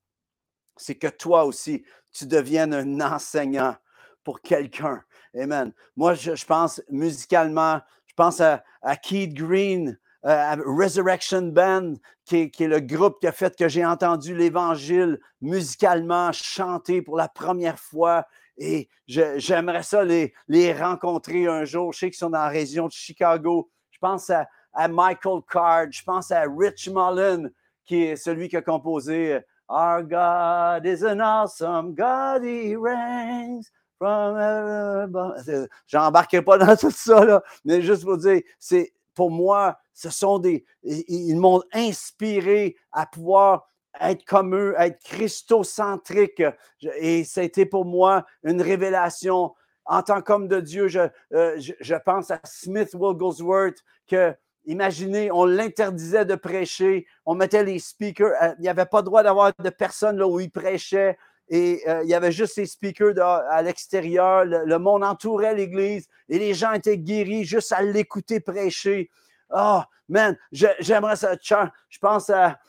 c'est 0.76 0.94
que 0.94 1.08
toi 1.08 1.44
aussi, 1.44 1.84
tu 2.12 2.26
deviennes 2.26 2.74
un 2.74 3.00
enseignant 3.00 3.76
pour 4.24 4.40
quelqu'un. 4.40 5.02
Amen. 5.38 5.72
Moi, 5.96 6.14
je, 6.14 6.44
pense 6.44 6.82
musicalement, 6.88 7.80
je 8.06 8.14
pense 8.14 8.40
à, 8.40 8.62
Keith 9.02 9.34
Green, 9.34 9.98
euh, 10.24 10.28
à 10.28 10.56
Resurrection 10.56 11.42
Band, 11.42 11.94
qui 12.24 12.50
est, 12.58 12.60
le 12.60 12.80
groupe 12.80 13.20
qui 13.20 13.26
a 13.26 13.32
fait 13.32 13.56
que 13.56 13.68
j'ai 13.68 13.84
entendu 13.84 14.34
l'Évangile 14.34 15.20
musicalement 15.40 16.32
chanter 16.32 17.02
pour 17.02 17.16
la 17.16 17.28
première 17.28 17.78
fois. 17.78 18.26
Et 18.56 18.88
j'aimerais 19.06 19.82
ça 19.82 20.04
les, 20.04 20.32
rencontrer 20.72 21.46
un 21.46 21.64
jour. 21.64 21.92
Je 21.92 21.98
sais 21.98 22.10
qu'ils 22.10 22.18
sont 22.18 22.30
dans 22.30 22.38
la 22.38 22.48
région 22.48 22.86
de 22.86 22.92
Chicago. 22.92 23.70
Je 23.90 23.98
pense 23.98 24.28
à, 24.30 24.46
à 24.72 24.88
Michael 24.88 25.40
Card, 25.50 25.86
je 25.90 26.02
pense 26.02 26.30
à 26.30 26.42
Rich 26.42 26.88
Mullen, 26.88 27.50
qui 27.90 28.04
est 28.04 28.14
celui 28.14 28.48
qui 28.48 28.56
a 28.56 28.62
composé 28.62 29.32
euh, 29.32 29.40
Our 29.68 30.04
God 30.04 30.86
is 30.86 31.04
an 31.04 31.18
awesome 31.20 31.92
God, 31.96 32.44
he 32.44 32.76
reigns 32.76 33.68
from 33.98 34.36
J'embarquerai 35.88 36.42
pas 36.42 36.58
dans 36.58 36.76
tout 36.80 36.92
ça, 36.92 37.24
là, 37.24 37.42
mais 37.64 37.82
juste 37.82 38.04
pour 38.04 38.16
dire, 38.16 38.42
c'est 38.60 38.92
pour 39.14 39.32
moi, 39.32 39.76
ce 39.92 40.08
sont 40.08 40.38
des. 40.38 40.64
Ils 40.84 41.34
m'ont 41.34 41.62
inspiré 41.72 42.76
à 42.92 43.06
pouvoir 43.06 43.66
être 44.00 44.24
comme 44.24 44.54
eux, 44.54 44.74
être 44.78 45.02
christocentrique. 45.02 46.44
Et 47.00 47.24
ça 47.24 47.40
a 47.40 47.44
été 47.44 47.66
pour 47.66 47.84
moi 47.84 48.24
une 48.44 48.62
révélation. 48.62 49.52
En 49.84 50.02
tant 50.02 50.22
qu'homme 50.22 50.46
de 50.46 50.60
Dieu, 50.60 50.86
je, 50.86 51.00
euh, 51.32 51.58
je, 51.58 51.72
je 51.80 51.94
pense 51.96 52.30
à 52.30 52.38
Smith 52.44 52.94
Wigglesworth 52.94 53.78
que 54.06 54.32
Imaginez, 54.66 55.30
on 55.32 55.44
l'interdisait 55.44 56.24
de 56.24 56.34
prêcher, 56.34 57.06
on 57.24 57.34
mettait 57.34 57.64
les 57.64 57.78
speakers, 57.78 58.32
euh, 58.42 58.54
il 58.58 58.62
n'y 58.62 58.68
avait 58.68 58.86
pas 58.86 59.02
droit 59.02 59.22
d'avoir 59.22 59.52
de 59.58 59.70
personnes 59.70 60.18
là 60.18 60.26
où 60.26 60.38
il 60.38 60.50
prêchait, 60.50 61.16
et 61.48 61.82
euh, 61.88 62.02
il 62.04 62.08
y 62.08 62.14
avait 62.14 62.30
juste 62.30 62.56
les 62.56 62.66
speakers 62.66 63.18
à 63.18 63.62
l'extérieur, 63.62 64.44
le, 64.44 64.78
monde 64.78 65.02
entourait 65.02 65.54
l'église, 65.54 66.06
et 66.28 66.38
les 66.38 66.54
gens 66.54 66.72
étaient 66.72 66.98
guéris 66.98 67.44
juste 67.44 67.72
à 67.72 67.82
l'écouter 67.82 68.38
prêcher. 68.38 69.10
Oh, 69.50 69.80
man, 70.08 70.36
j'aimerais 70.52 71.16
ça. 71.16 71.34
Je 71.40 71.98
pense 71.98 72.30
à, 72.30 72.60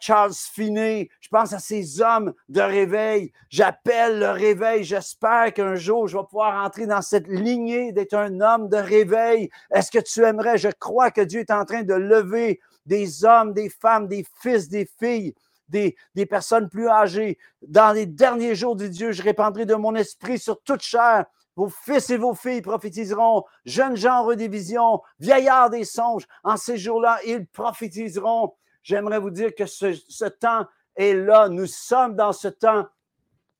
Charles 0.00 0.32
Finney, 0.34 1.08
je 1.20 1.28
pense 1.28 1.52
à 1.52 1.58
ces 1.58 2.00
hommes 2.00 2.32
de 2.48 2.60
réveil. 2.60 3.32
J'appelle 3.50 4.18
le 4.18 4.30
réveil. 4.30 4.84
J'espère 4.84 5.52
qu'un 5.52 5.74
jour, 5.74 6.08
je 6.08 6.16
vais 6.16 6.24
pouvoir 6.24 6.64
entrer 6.64 6.86
dans 6.86 7.02
cette 7.02 7.28
lignée 7.28 7.92
d'être 7.92 8.14
un 8.14 8.40
homme 8.40 8.68
de 8.68 8.76
réveil. 8.76 9.50
Est-ce 9.70 9.90
que 9.90 9.98
tu 9.98 10.22
aimerais? 10.24 10.58
Je 10.58 10.68
crois 10.68 11.10
que 11.10 11.20
Dieu 11.20 11.40
est 11.40 11.50
en 11.50 11.64
train 11.64 11.82
de 11.82 11.94
lever 11.94 12.60
des 12.86 13.24
hommes, 13.24 13.52
des 13.52 13.68
femmes, 13.68 14.08
des 14.08 14.24
fils, 14.40 14.68
des 14.68 14.88
filles, 14.98 15.34
des, 15.68 15.96
des 16.14 16.26
personnes 16.26 16.68
plus 16.68 16.88
âgées. 16.88 17.38
Dans 17.62 17.92
les 17.92 18.06
derniers 18.06 18.54
jours 18.54 18.76
de 18.76 18.86
Dieu, 18.86 19.12
je 19.12 19.22
répandrai 19.22 19.66
de 19.66 19.74
mon 19.74 19.94
esprit 19.94 20.38
sur 20.38 20.62
toute 20.62 20.82
chair. 20.82 21.26
Vos 21.56 21.68
fils 21.68 22.10
et 22.10 22.18
vos 22.18 22.34
filles 22.34 22.60
prophétiseront, 22.60 23.44
jeunes 23.64 23.96
gens 23.96 24.20
auront 24.20 24.36
des 24.36 24.48
visions, 24.48 25.00
vieillards 25.18 25.70
des 25.70 25.84
songes. 25.84 26.26
En 26.44 26.58
ces 26.58 26.76
jours-là, 26.76 27.18
ils 27.26 27.46
prophétiseront 27.46 28.52
j'aimerais 28.86 29.18
vous 29.18 29.30
dire 29.30 29.52
que 29.54 29.66
ce, 29.66 30.28
temps 30.28 30.64
est 30.94 31.12
là. 31.12 31.48
Nous 31.48 31.66
sommes 31.66 32.14
dans 32.14 32.32
ce 32.32 32.48
temps. 32.48 32.86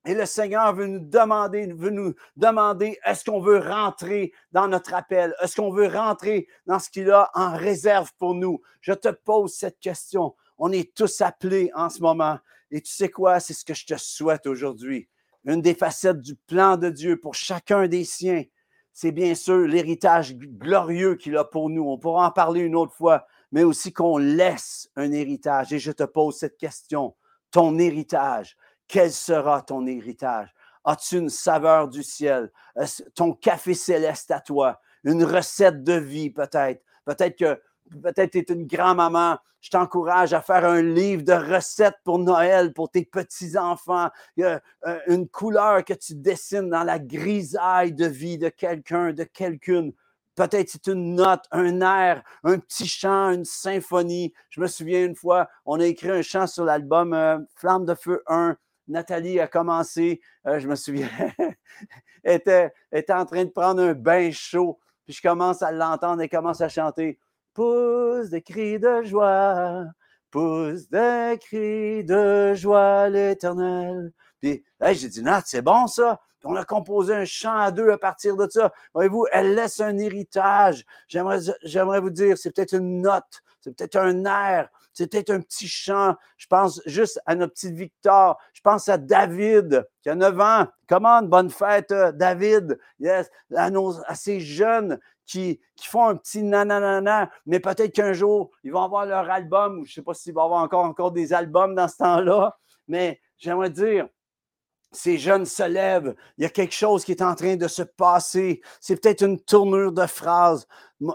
Et 0.05 0.15
le 0.15 0.25
Seigneur 0.25 0.73
veut 0.73 0.87
nous 0.87 1.01
demander, 1.01 1.67
veut 1.73 1.89
nous 1.89 2.13
demander, 2.37 2.97
est-ce 3.05 3.25
qu'on 3.25 3.41
veut 3.41 3.59
rentrer 3.59 4.31
dans 4.53 4.69
notre 4.69 4.93
appel? 4.93 5.35
Est-ce 5.41 5.57
qu'on 5.57 5.69
veut 5.69 5.87
rentrer 5.87 6.47
dans 6.65 6.79
ce 6.79 6.89
qu'il 6.89 7.11
a 7.11 7.29
en 7.33 7.57
réserve 7.57 8.09
pour 8.17 8.33
nous? 8.35 8.61
Je 8.79 8.93
te 8.93 9.09
pose 9.09 9.53
cette 9.53 9.79
question. 9.81 10.33
On 10.57 10.71
est 10.71 10.95
tous 10.95 11.19
appelés 11.19 11.71
en 11.75 11.89
ce 11.89 11.99
moment. 11.99 12.39
Et 12.71 12.79
tu 12.79 12.93
sais 12.93 13.09
quoi? 13.09 13.41
C'est 13.41 13.53
ce 13.53 13.65
que 13.65 13.73
je 13.73 13.85
te 13.85 13.97
souhaite 13.97 14.47
aujourd'hui. 14.47 15.09
Une 15.43 15.61
des 15.61 15.75
facettes 15.75 16.21
du 16.21 16.35
plan 16.35 16.77
de 16.77 16.89
Dieu 16.89 17.19
pour 17.19 17.35
chacun 17.35 17.85
des 17.87 18.05
siens, 18.05 18.43
c'est 18.99 19.11
bien 19.11 19.35
sûr 19.35 19.59
l'héritage 19.59 20.35
glorieux 20.35 21.13
qu'il 21.13 21.37
a 21.37 21.43
pour 21.43 21.69
nous. 21.69 21.87
On 21.87 21.99
pourra 21.99 22.25
en 22.25 22.31
parler 22.31 22.61
une 22.61 22.75
autre 22.75 22.95
fois 22.95 23.27
mais 23.51 23.61
aussi 23.61 23.93
qu'on 23.93 24.17
laisse 24.17 24.89
un 24.95 25.11
héritage. 25.11 25.71
Et 25.71 25.77
je 25.77 25.91
te 25.91 26.01
pose 26.01 26.35
cette 26.35 26.57
question. 26.57 27.13
Ton 27.51 27.77
héritage, 27.77 28.57
quel 28.87 29.11
sera 29.11 29.61
ton 29.61 29.85
héritage? 29.85 30.51
As-tu 30.83 31.19
une 31.19 31.29
saveur 31.29 31.89
du 31.89 32.01
ciel? 32.01 32.51
Ton 33.13 33.33
café 33.33 33.75
céleste 33.75 34.31
à 34.31 34.39
toi? 34.39 34.81
Une 35.03 35.23
recette 35.23 35.83
de 35.83 35.93
vie 35.93 36.31
peut-être? 36.31 36.83
Peut-être 37.05 37.37
que 37.37 37.61
peut-être 38.01 38.31
tu 38.31 38.39
es 38.39 38.53
une 38.53 38.65
grand-maman. 38.65 39.37
Je 39.61 39.69
t'encourage 39.69 40.33
à 40.33 40.41
faire 40.41 40.65
un 40.65 40.81
livre 40.81 41.23
de 41.23 41.33
recettes 41.33 41.97
pour 42.03 42.19
Noël, 42.19 42.73
pour 42.73 42.89
tes 42.89 43.03
petits-enfants. 43.03 44.09
Euh, 44.39 44.59
une 45.07 45.27
couleur 45.27 45.83
que 45.83 45.93
tu 45.93 46.15
dessines 46.15 46.69
dans 46.69 46.83
la 46.83 46.99
grisaille 46.99 47.93
de 47.93 48.05
vie 48.05 48.37
de 48.37 48.49
quelqu'un, 48.49 49.13
de 49.13 49.23
quelqu'une. 49.23 49.93
Peut-être 50.35 50.69
c'est 50.69 50.87
une 50.87 51.15
note, 51.15 51.45
un 51.51 51.81
air, 51.81 52.23
un 52.43 52.59
petit 52.59 52.87
chant, 52.87 53.31
une 53.31 53.45
symphonie. 53.45 54.33
Je 54.49 54.61
me 54.61 54.67
souviens 54.67 55.03
une 55.03 55.15
fois, 55.15 55.49
on 55.65 55.79
a 55.79 55.85
écrit 55.85 56.11
un 56.11 56.21
chant 56.21 56.45
sur 56.45 56.63
l'album 56.63 57.13
euh, 57.13 57.39
Flamme 57.55 57.85
de 57.85 57.95
feu 57.95 58.21
1 58.27 58.55
Nathalie 58.87 59.39
a 59.39 59.47
commencé, 59.47 60.21
euh, 60.45 60.59
je 60.59 60.67
me 60.67 60.75
souviens, 60.75 61.09
était, 62.23 62.71
était 62.91 63.13
en 63.13 63.25
train 63.25 63.43
de 63.43 63.49
prendre 63.49 63.81
un 63.81 63.93
bain 63.93 64.31
chaud. 64.31 64.79
Puis 65.05 65.13
je 65.13 65.21
commence 65.21 65.61
à 65.61 65.71
l'entendre 65.71 66.21
et 66.21 66.29
commence 66.29 66.61
à 66.61 66.69
chanter 66.69 67.19
Pousse 67.57 68.29
des 68.29 68.43
cris 68.43 68.77
de 68.77 69.01
joie, 69.01 69.85
pousse 70.29 70.87
des 70.89 71.39
cris 71.41 72.03
de 72.03 72.53
joie 72.53 73.09
l'éternel. 73.09 74.11
Puis 74.39 74.63
j'ai 74.91 75.09
dit, 75.09 75.23
Nat, 75.23 75.41
c'est 75.43 75.63
bon 75.63 75.87
ça. 75.87 76.19
On 76.47 76.55
a 76.55 76.63
composé 76.63 77.13
un 77.13 77.25
chant 77.25 77.57
à 77.57 77.71
deux 77.71 77.89
à 77.89 77.97
partir 77.97 78.37
de 78.37 78.47
ça. 78.49 78.71
Voyez-vous, 78.93 79.27
elle 79.33 79.53
laisse 79.53 79.81
un 79.81 79.97
héritage. 79.97 80.85
J'aimerais 81.09 81.99
vous 81.99 82.09
dire, 82.09 82.37
c'est 82.37 82.55
peut-être 82.55 82.73
une 82.73 83.01
note, 83.01 83.43
c'est 83.59 83.75
peut-être 83.75 83.97
un 83.97 84.23
air, 84.23 84.69
c'est 84.93 85.11
peut-être 85.11 85.29
un 85.29 85.41
petit 85.41 85.67
chant. 85.67 86.15
Je 86.37 86.47
pense 86.47 86.81
juste 86.85 87.19
à 87.25 87.35
notre 87.35 87.53
petite 87.53 87.75
Victor. 87.75 88.39
Je 88.53 88.61
pense 88.61 88.87
à 88.87 88.97
David, 88.97 89.85
qui 90.01 90.09
a 90.09 90.15
9 90.15 90.39
ans. 90.39 90.67
Comment 90.87 91.21
bonne 91.21 91.49
fête, 91.49 91.91
euh, 91.91 92.13
David. 92.13 92.79
Yes. 92.99 93.29
À, 93.53 94.15
ces 94.15 94.39
jeunes 94.39 94.99
qui, 95.25 95.59
qui, 95.75 95.87
font 95.87 96.07
un 96.07 96.15
petit 96.15 96.41
nananana, 96.41 97.29
mais 97.45 97.59
peut-être 97.59 97.93
qu'un 97.93 98.13
jour, 98.13 98.51
ils 98.63 98.71
vont 98.71 98.83
avoir 98.83 99.05
leur 99.05 99.29
album, 99.29 99.79
ou 99.79 99.85
je 99.85 99.91
ne 99.91 99.93
sais 99.95 100.01
pas 100.01 100.13
s'il 100.13 100.33
va 100.33 100.43
y 100.43 100.45
avoir 100.45 100.63
encore, 100.63 100.85
encore 100.85 101.11
des 101.11 101.33
albums 101.33 101.75
dans 101.75 101.89
ce 101.89 101.97
temps-là, 101.97 102.57
mais 102.87 103.19
j'aimerais 103.37 103.69
dire, 103.69 104.07
ces 104.91 105.17
jeunes 105.17 105.45
se 105.45 105.63
lèvent, 105.63 106.15
il 106.37 106.43
y 106.43 106.45
a 106.45 106.49
quelque 106.49 106.73
chose 106.73 107.03
qui 107.03 107.11
est 107.11 107.21
en 107.21 107.35
train 107.35 107.55
de 107.55 107.67
se 107.67 107.81
passer. 107.81 108.61
C'est 108.79 109.01
peut-être 109.01 109.23
une 109.23 109.39
tournure 109.39 109.91
de 109.91 110.05
phrase. 110.05 110.67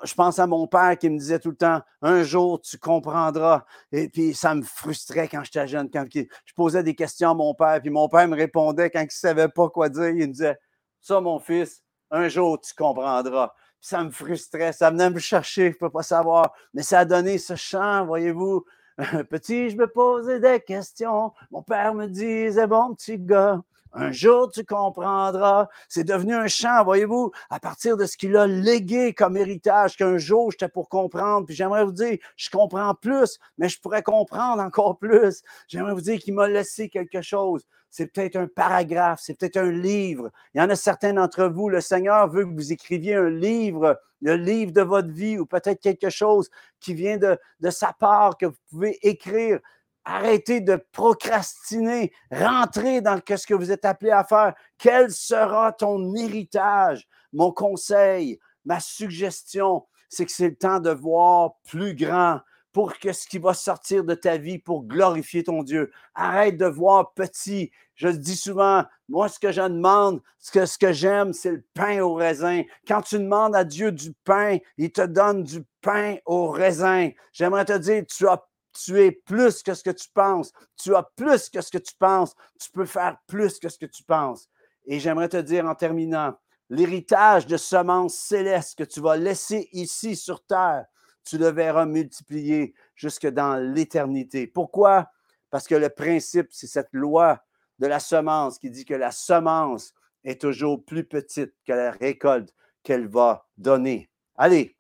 Je 0.05 0.15
pense 0.15 0.39
à 0.39 0.47
mon 0.47 0.67
père 0.67 0.97
qui 0.99 1.09
me 1.09 1.19
disait 1.19 1.39
tout 1.39 1.51
le 1.51 1.57
temps, 1.57 1.81
un 2.03 2.23
jour 2.23 2.61
tu 2.61 2.79
comprendras. 2.79 3.65
Et 3.91 4.09
puis 4.09 4.35
ça 4.35 4.55
me 4.55 4.63
frustrait 4.63 5.29
quand 5.29 5.43
j'étais 5.45 5.67
jeune, 5.67 5.91
quand 5.91 6.05
je 6.13 6.55
posais 6.55 6.83
des 6.83 6.95
questions 6.95 7.31
à 7.31 7.35
mon 7.35 7.55
père, 7.55 7.81
puis 7.81 7.91
mon 7.91 8.09
père 8.09 8.29
me 8.29 8.37
répondait 8.37 8.91
quand 8.91 9.01
il 9.01 9.07
ne 9.07 9.11
savait 9.11 9.49
pas 9.49 9.69
quoi 9.71 9.89
dire, 9.89 10.09
il 10.09 10.29
me 10.29 10.33
disait, 10.33 10.59
ça 11.01 11.21
mon 11.21 11.41
fils, 11.41 11.83
un 12.11 12.29
jour 12.29 12.61
tu 12.61 12.75
comprendras. 12.75 13.53
ça 13.81 14.05
me 14.05 14.11
frustrait, 14.11 14.73
ça 14.73 14.91
venait 14.91 15.11
me 15.11 15.19
chercher, 15.19 15.71
je 15.71 15.75
ne 15.75 15.79
peux 15.79 15.91
pas 15.91 16.03
savoir. 16.03 16.53
Mais 16.75 16.83
ça 16.83 17.01
a 17.01 17.05
donné 17.05 17.39
ce 17.39 17.57
chant, 17.57 18.05
voyez-vous, 18.07 18.65
Petit, 19.31 19.71
je 19.71 19.77
me 19.77 19.87
posais 19.87 20.41
des 20.41 20.61
questions. 20.61 21.33
Mon 21.51 21.63
père 21.63 21.95
me 21.95 22.07
disait, 22.07 22.67
bon 22.67 22.95
petit 22.95 23.19
gars, 23.19 23.63
un 23.93 24.13
jour 24.13 24.51
tu 24.51 24.65
comprendras. 24.65 25.69
C'est 25.89 26.05
devenu 26.05 26.35
un 26.35 26.49
chant, 26.49 26.85
voyez-vous, 26.85 27.31
à 27.51 27.61
partir 27.61 27.97
de 27.97 28.07
ce 28.07 28.17
qu'il 28.17 28.37
a 28.37 28.47
légué 28.47 29.15
comme 29.15 29.37
héritage, 29.37 29.97
qu'un 29.97 30.19
jour 30.19 30.51
j'étais 30.51 30.69
pour 30.69 30.89
comprendre. 30.89 31.47
Puis 31.47 31.55
j'aimerais 31.55 31.85
vous 31.85 31.93
dire, 31.93 32.19
je 32.37 32.51
comprends 32.51 32.95
plus, 32.95 33.39
mais 33.59 33.69
je 33.69 33.81
pourrais 33.81 34.03
comprendre 34.03 34.63
encore 34.63 34.99
plus. 34.99 35.43
J'aimerais 35.69 35.95
vous 35.95 36.01
dire 36.01 36.19
qu'il 36.19 36.35
m'a 36.35 36.49
laissé 36.49 36.89
quelque 36.89 37.23
chose 37.23 37.67
c'est 37.93 38.07
peut-être 38.07 38.37
un 38.37 38.47
paragraphe, 38.47 39.21
c'est 39.23 39.39
peut-être 39.39 39.59
un 39.59 39.71
livre. 39.71 40.31
Il 40.55 40.59
y 40.59 40.65
en 40.65 40.71
a 40.71 40.77
certains 40.77 41.13
d'entre 41.13 41.45
vous, 41.45 41.69
le 41.69 41.83
Seigneur 41.83 42.27
veut 42.27 42.47
que 42.47 42.55
vous 42.55 42.73
écriviez 42.73 43.15
un 43.15 43.29
livre, 43.29 44.01
le 44.23 44.35
livre 44.35 44.73
de 44.73 44.81
votre 44.81 45.11
vie, 45.11 45.39
ou 45.39 45.45
peut-être 45.45 45.81
quelque 45.81 46.09
chose 46.09 46.49
qui 46.81 46.95
vient 46.95 47.19
de, 47.19 47.39
de 47.61 47.71
sa 47.71 47.93
part 47.93 48.39
que 48.39 48.47
vous 48.47 48.57
pouvez 48.71 48.99
écrire. 49.07 49.61
Arrêtez 50.05 50.61
de 50.61 50.77
procrastiner, 50.93 52.13
rentrez 52.31 53.01
dans 53.01 53.21
ce 53.25 53.47
que 53.47 53.55
vous 53.55 53.71
êtes 53.71 53.85
appelé 53.85 54.11
à 54.11 54.25
faire. 54.25 54.55
Quel 54.79 55.13
sera 55.13 55.73
ton 55.73 56.15
héritage? 56.15 57.07
Mon 57.33 57.53
conseil, 57.53 58.39
ma 58.65 58.81
suggestion, 58.81 59.87
c'est 60.09 60.27
que 60.27 60.33
c'est 60.33 60.49
le 60.49 60.57
temps 60.57 60.81
de 60.81 60.91
voir 60.91 61.53
plus 61.65 61.95
grand, 61.95 62.41
pour 62.73 62.99
que 62.99 63.13
ce 63.13 63.27
qui 63.27 63.39
va 63.39 63.55
sortir 63.55 64.03
de 64.03 64.15
ta 64.15 64.39
vie 64.39 64.59
pour 64.59 64.85
glorifier 64.85 65.45
ton 65.45 65.63
Dieu. 65.63 65.93
Arrête 66.15 66.57
de 66.57 66.67
voir 66.67 67.13
petit. 67.13 67.71
Je 67.95 68.09
dis 68.09 68.37
souvent, 68.37 68.85
moi, 69.09 69.29
ce 69.29 69.39
que 69.39 69.53
je 69.53 69.61
demande, 69.61 70.23
ce 70.39 70.51
que, 70.51 70.65
ce 70.65 70.79
que 70.79 70.93
j'aime, 70.93 71.33
c'est 71.35 71.53
le 71.53 71.65
pain 71.75 72.01
au 72.01 72.15
raisin. 72.15 72.63
Quand 72.89 73.03
tu 73.03 73.19
demandes 73.19 73.55
à 73.55 73.65
Dieu 73.65 73.93
du 73.93 74.13
pain, 74.25 74.57
il 74.79 74.91
te 74.91 75.03
donne 75.03 75.45
du 75.45 75.63
pain 75.83 76.17
au 76.25 76.49
raisin. 76.49 77.11
J'aimerais 77.33 77.67
te 77.67 77.77
dire, 77.77 78.05
tu 78.09 78.27
as 78.27 78.43
tu 78.73 79.01
es 79.01 79.13
plus 79.13 79.63
que 79.63 79.75
ce 79.75 79.83
que 79.83 79.91
tu 79.91 80.09
penses. 80.13 80.53
Tu 80.77 80.95
as 80.95 81.03
plus 81.17 81.49
que 81.49 81.61
ce 81.61 81.71
que 81.71 81.79
tu 81.79 81.95
penses. 81.99 82.35
Tu 82.61 82.71
peux 82.71 82.87
faire 82.87 83.17
plus 83.27 83.59
que 83.59 83.69
ce 83.69 83.79
que 83.79 83.87
tu 83.87 84.03
penses. 84.05 84.49
Et 84.87 85.01
j'aimerais 85.01 85.29
te 85.29 85.37
dire 85.37 85.67
en 85.67 85.75
terminant, 85.75 86.35
l'héritage 86.71 87.47
de 87.47 87.57
semences 87.57 88.15
célestes 88.15 88.79
que 88.79 88.85
tu 88.85 89.01
vas 89.01 89.17
laisser 89.17 89.69
ici 89.73 90.17
sur 90.17 90.43
terre, 90.45 90.87
tu 91.25 91.39
le 91.39 91.49
verras 91.49 91.87
multiplier 91.87 92.75
jusque 92.95 93.27
dans 93.27 93.57
l'éternité. 93.57 94.47
Pourquoi? 94.47 95.11
Parce 95.51 95.69
que 95.69 95.75
le 95.75 95.91
principe, 95.91 96.49
c'est 96.51 96.67
cette 96.67 96.89
loi 96.93 97.45
de 97.79 97.87
la 97.87 98.01
semence 98.01 98.59
qui 98.59 98.71
dit 98.71 98.87
que 98.87 98.95
la 98.95 99.11
semence 99.11 99.93
est 100.25 100.41
toujours 100.41 100.83
plus 100.83 101.05
petite 101.05 101.53
que 101.67 101.73
la 101.73 101.91
récolte 101.91 102.55
qu'elle 102.83 103.07
va 103.07 103.47
donner. 103.59 104.11
Allez, 104.37 104.77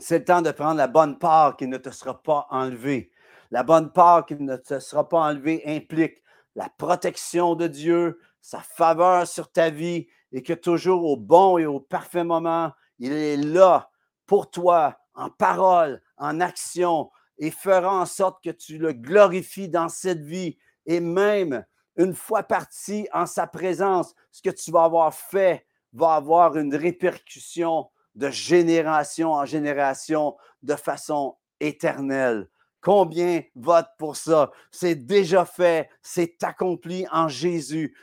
c'est 0.00 0.18
le 0.18 0.24
temps 0.24 0.42
de 0.42 0.50
prendre 0.50 0.78
la 0.78 0.88
bonne 0.88 1.18
part 1.18 1.56
qui 1.56 1.68
ne 1.68 1.76
te 1.76 1.90
sera 1.90 2.20
pas 2.20 2.48
enlevée. 2.50 3.11
La 3.52 3.62
bonne 3.62 3.92
part 3.92 4.24
qui 4.24 4.34
ne 4.36 4.56
te 4.56 4.80
sera 4.80 5.06
pas 5.06 5.20
enlevée 5.20 5.62
implique 5.66 6.22
la 6.54 6.70
protection 6.70 7.54
de 7.54 7.66
Dieu, 7.66 8.18
sa 8.40 8.60
faveur 8.60 9.26
sur 9.26 9.52
ta 9.52 9.68
vie 9.68 10.06
et 10.32 10.42
que 10.42 10.54
toujours 10.54 11.04
au 11.04 11.18
bon 11.18 11.58
et 11.58 11.66
au 11.66 11.78
parfait 11.78 12.24
moment, 12.24 12.72
il 12.98 13.12
est 13.12 13.36
là 13.36 13.90
pour 14.24 14.50
toi 14.50 14.96
en 15.14 15.28
parole, 15.28 16.00
en 16.16 16.40
action, 16.40 17.10
et 17.36 17.50
fera 17.50 18.00
en 18.00 18.06
sorte 18.06 18.42
que 18.42 18.48
tu 18.48 18.78
le 18.78 18.94
glorifies 18.94 19.68
dans 19.68 19.90
cette 19.90 20.24
vie. 20.24 20.56
Et 20.86 21.00
même 21.00 21.62
une 21.96 22.14
fois 22.14 22.44
parti 22.44 23.06
en 23.12 23.26
sa 23.26 23.46
présence, 23.46 24.14
ce 24.30 24.40
que 24.40 24.48
tu 24.48 24.70
vas 24.70 24.84
avoir 24.84 25.12
fait 25.12 25.66
va 25.92 26.14
avoir 26.14 26.56
une 26.56 26.74
répercussion 26.74 27.90
de 28.14 28.30
génération 28.30 29.32
en 29.32 29.44
génération 29.44 30.38
de 30.62 30.74
façon 30.74 31.36
éternelle. 31.60 32.48
Combien 32.82 33.42
vote 33.54 33.86
pour 33.96 34.16
ça? 34.16 34.50
C'est 34.70 34.96
déjà 34.96 35.44
fait, 35.44 35.88
c'est 36.02 36.42
accompli 36.42 37.06
en 37.10 37.28
Jésus 37.28 37.94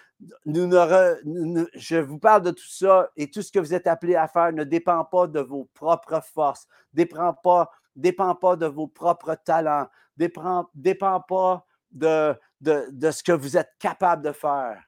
je 0.46 1.98
vous 2.02 2.20
parle 2.20 2.44
de 2.44 2.52
tout 2.52 2.68
ça 2.68 3.10
et 3.16 3.30
tout 3.30 3.42
ce 3.42 3.52
que 3.52 3.60
vous 3.60 3.74
êtes 3.74 3.88
appelé 3.88 4.16
à 4.16 4.28
faire 4.28 4.52
ne 4.52 4.64
dépend 4.64 5.06
pas 5.06 5.28
de 5.28 5.40
vos 5.40 5.70
propres 5.74 6.22
forces, 6.34 6.68
ne 6.94 6.98
dépend 6.98 7.34
pas, 7.34 7.72
dépend 7.96 8.36
pas 8.36 8.56
de 8.56 8.66
vos 8.66 8.88
propres 8.88 9.36
talents, 9.36 9.88
ne 10.18 10.26
dépend, 10.26 10.70
dépend 10.74 11.22
pas 11.22 11.66
de, 11.92 12.36
de, 12.60 12.88
de 12.92 13.12
ce 13.12 13.24
que 13.24 13.32
vous 13.32 13.58
êtes 13.58 13.72
capable 13.80 14.24
de 14.24 14.32
faire. 14.32 14.82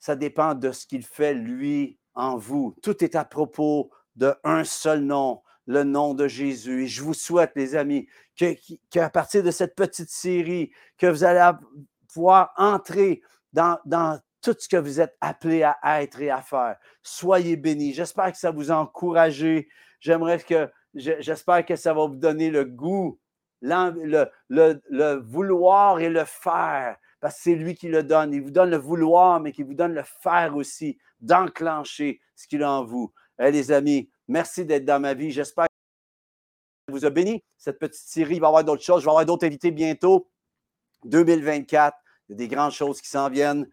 Ça 0.00 0.16
dépend 0.16 0.54
de 0.54 0.72
ce 0.72 0.86
qu'il 0.86 1.04
fait, 1.04 1.34
lui, 1.34 1.98
en 2.14 2.36
vous. 2.36 2.76
Tout 2.82 3.02
est 3.02 3.16
à 3.16 3.24
propos 3.24 3.90
d'un 4.16 4.64
seul 4.64 5.00
nom, 5.00 5.42
le 5.68 5.84
nom 5.84 6.14
de 6.14 6.26
Jésus. 6.26 6.84
Et 6.84 6.86
je 6.88 7.02
vous 7.02 7.14
souhaite, 7.14 7.52
les 7.54 7.76
amis, 7.76 8.08
qu'à 8.90 9.10
partir 9.10 9.44
de 9.44 9.50
cette 9.50 9.76
petite 9.76 10.10
série, 10.10 10.72
que 10.96 11.06
vous 11.06 11.22
allez 11.22 11.50
pouvoir 12.12 12.52
entrer 12.56 13.20
dans, 13.52 13.78
tout 14.40 14.54
ce 14.58 14.68
que 14.68 14.76
vous 14.76 15.00
êtes 15.00 15.16
appelé 15.20 15.62
à 15.62 16.02
être 16.02 16.20
et 16.20 16.30
à 16.30 16.40
faire. 16.40 16.76
Soyez 17.02 17.56
bénis. 17.56 17.92
J'espère 17.92 18.32
que 18.32 18.38
ça 18.38 18.50
vous 18.50 18.72
a 18.72 18.76
encouragé. 18.76 19.68
J'aimerais 20.00 20.38
que, 20.38 20.70
j'espère 20.94 21.66
que 21.66 21.76
ça 21.76 21.92
va 21.92 22.06
vous 22.06 22.16
donner 22.16 22.50
le 22.50 22.64
goût, 22.64 23.20
le, 23.60 25.14
vouloir 25.20 26.00
et 26.00 26.08
le 26.08 26.24
faire, 26.24 26.96
parce 27.20 27.34
que 27.36 27.42
c'est 27.42 27.54
lui 27.56 27.74
qui 27.74 27.88
le 27.88 28.02
donne. 28.02 28.32
Il 28.32 28.42
vous 28.42 28.52
donne 28.52 28.70
le 28.70 28.78
vouloir, 28.78 29.40
mais 29.40 29.52
qui 29.52 29.64
vous 29.64 29.74
donne 29.74 29.92
le 29.92 30.04
faire 30.22 30.56
aussi, 30.56 30.98
d'enclencher 31.20 32.20
ce 32.36 32.46
qu'il 32.46 32.62
a 32.62 32.70
en 32.70 32.84
vous. 32.84 33.12
les 33.38 33.72
amis, 33.72 34.08
merci 34.28 34.64
d'être 34.64 34.84
dans 34.84 35.00
ma 35.00 35.14
vie. 35.14 35.30
J'espère 35.30 35.66
que 36.86 36.92
vous 36.92 37.04
a 37.04 37.10
béni. 37.10 37.42
Cette 37.56 37.78
petite 37.78 38.08
série 38.08 38.36
il 38.36 38.40
va 38.40 38.46
y 38.46 38.48
avoir 38.48 38.64
d'autres 38.64 38.82
choses. 38.82 39.00
Je 39.00 39.06
vais 39.06 39.10
avoir 39.10 39.26
d'autres 39.26 39.46
invités 39.46 39.70
bientôt. 39.70 40.28
2024, 41.04 41.96
il 42.28 42.32
y 42.32 42.34
a 42.34 42.36
des 42.36 42.48
grandes 42.48 42.72
choses 42.72 43.00
qui 43.00 43.08
s'en 43.08 43.28
viennent 43.28 43.68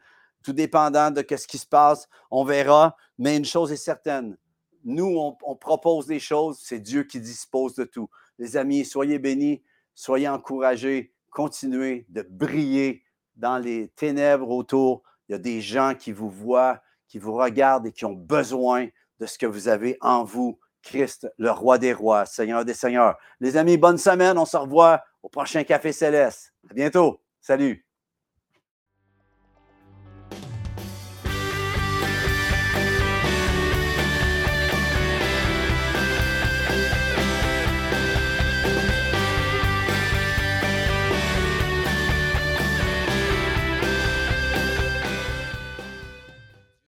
tout 0.45 0.53
dépendant 0.53 1.09
de 1.09 1.25
ce 1.27 1.47
qui 1.47 1.57
se 1.57 1.65
passe, 1.65 2.07
on 2.29 2.45
verra. 2.45 2.95
Mais 3.17 3.35
une 3.35 3.45
chose 3.45 3.71
est 3.71 3.77
certaine, 3.77 4.37
nous, 4.83 5.35
on, 5.43 5.55
propose 5.55 6.05
des 6.05 6.19
choses, 6.19 6.59
c'est 6.61 6.79
Dieu 6.79 7.03
qui 7.03 7.19
dispose 7.19 7.73
de 7.73 7.83
tout. 7.85 8.07
Les 8.37 8.55
amis, 8.55 8.85
soyez 8.85 9.17
bénis, 9.17 9.63
soyez 9.95 10.29
encouragés, 10.29 11.11
continuez 11.31 12.05
de 12.09 12.21
briller 12.21 13.03
dans 13.35 13.57
les 13.57 13.87
ténèbres 13.95 14.51
autour. 14.51 15.01
Il 15.27 15.31
y 15.31 15.35
a 15.35 15.39
des 15.39 15.59
gens 15.59 15.95
qui 15.97 16.11
vous 16.11 16.29
voient, 16.29 16.81
qui 17.07 17.17
vous 17.17 17.33
regardent 17.33 17.87
et 17.87 17.91
qui 17.91 18.05
ont 18.05 18.13
besoin 18.13 18.87
de 19.19 19.25
ce 19.25 19.37
que 19.37 19.45
vous 19.45 19.67
avez 19.67 19.97
en 20.01 20.23
vous. 20.23 20.59
Christ, 20.83 21.27
le 21.37 21.49
roi 21.49 21.77
des 21.77 21.93
rois, 21.93 22.25
Seigneur 22.25 22.63
des 22.63 22.75
seigneurs. 22.75 23.17
Les 23.39 23.57
amis, 23.57 23.77
bonne 23.77 23.97
semaine. 23.97 24.37
On 24.37 24.45
se 24.45 24.55
revoit 24.55 25.03
au 25.23 25.29
prochain 25.29 25.63
Café 25.63 25.91
Céleste. 25.91 26.53
À 26.69 26.73
bientôt. 26.73 27.19
Salut. 27.41 27.84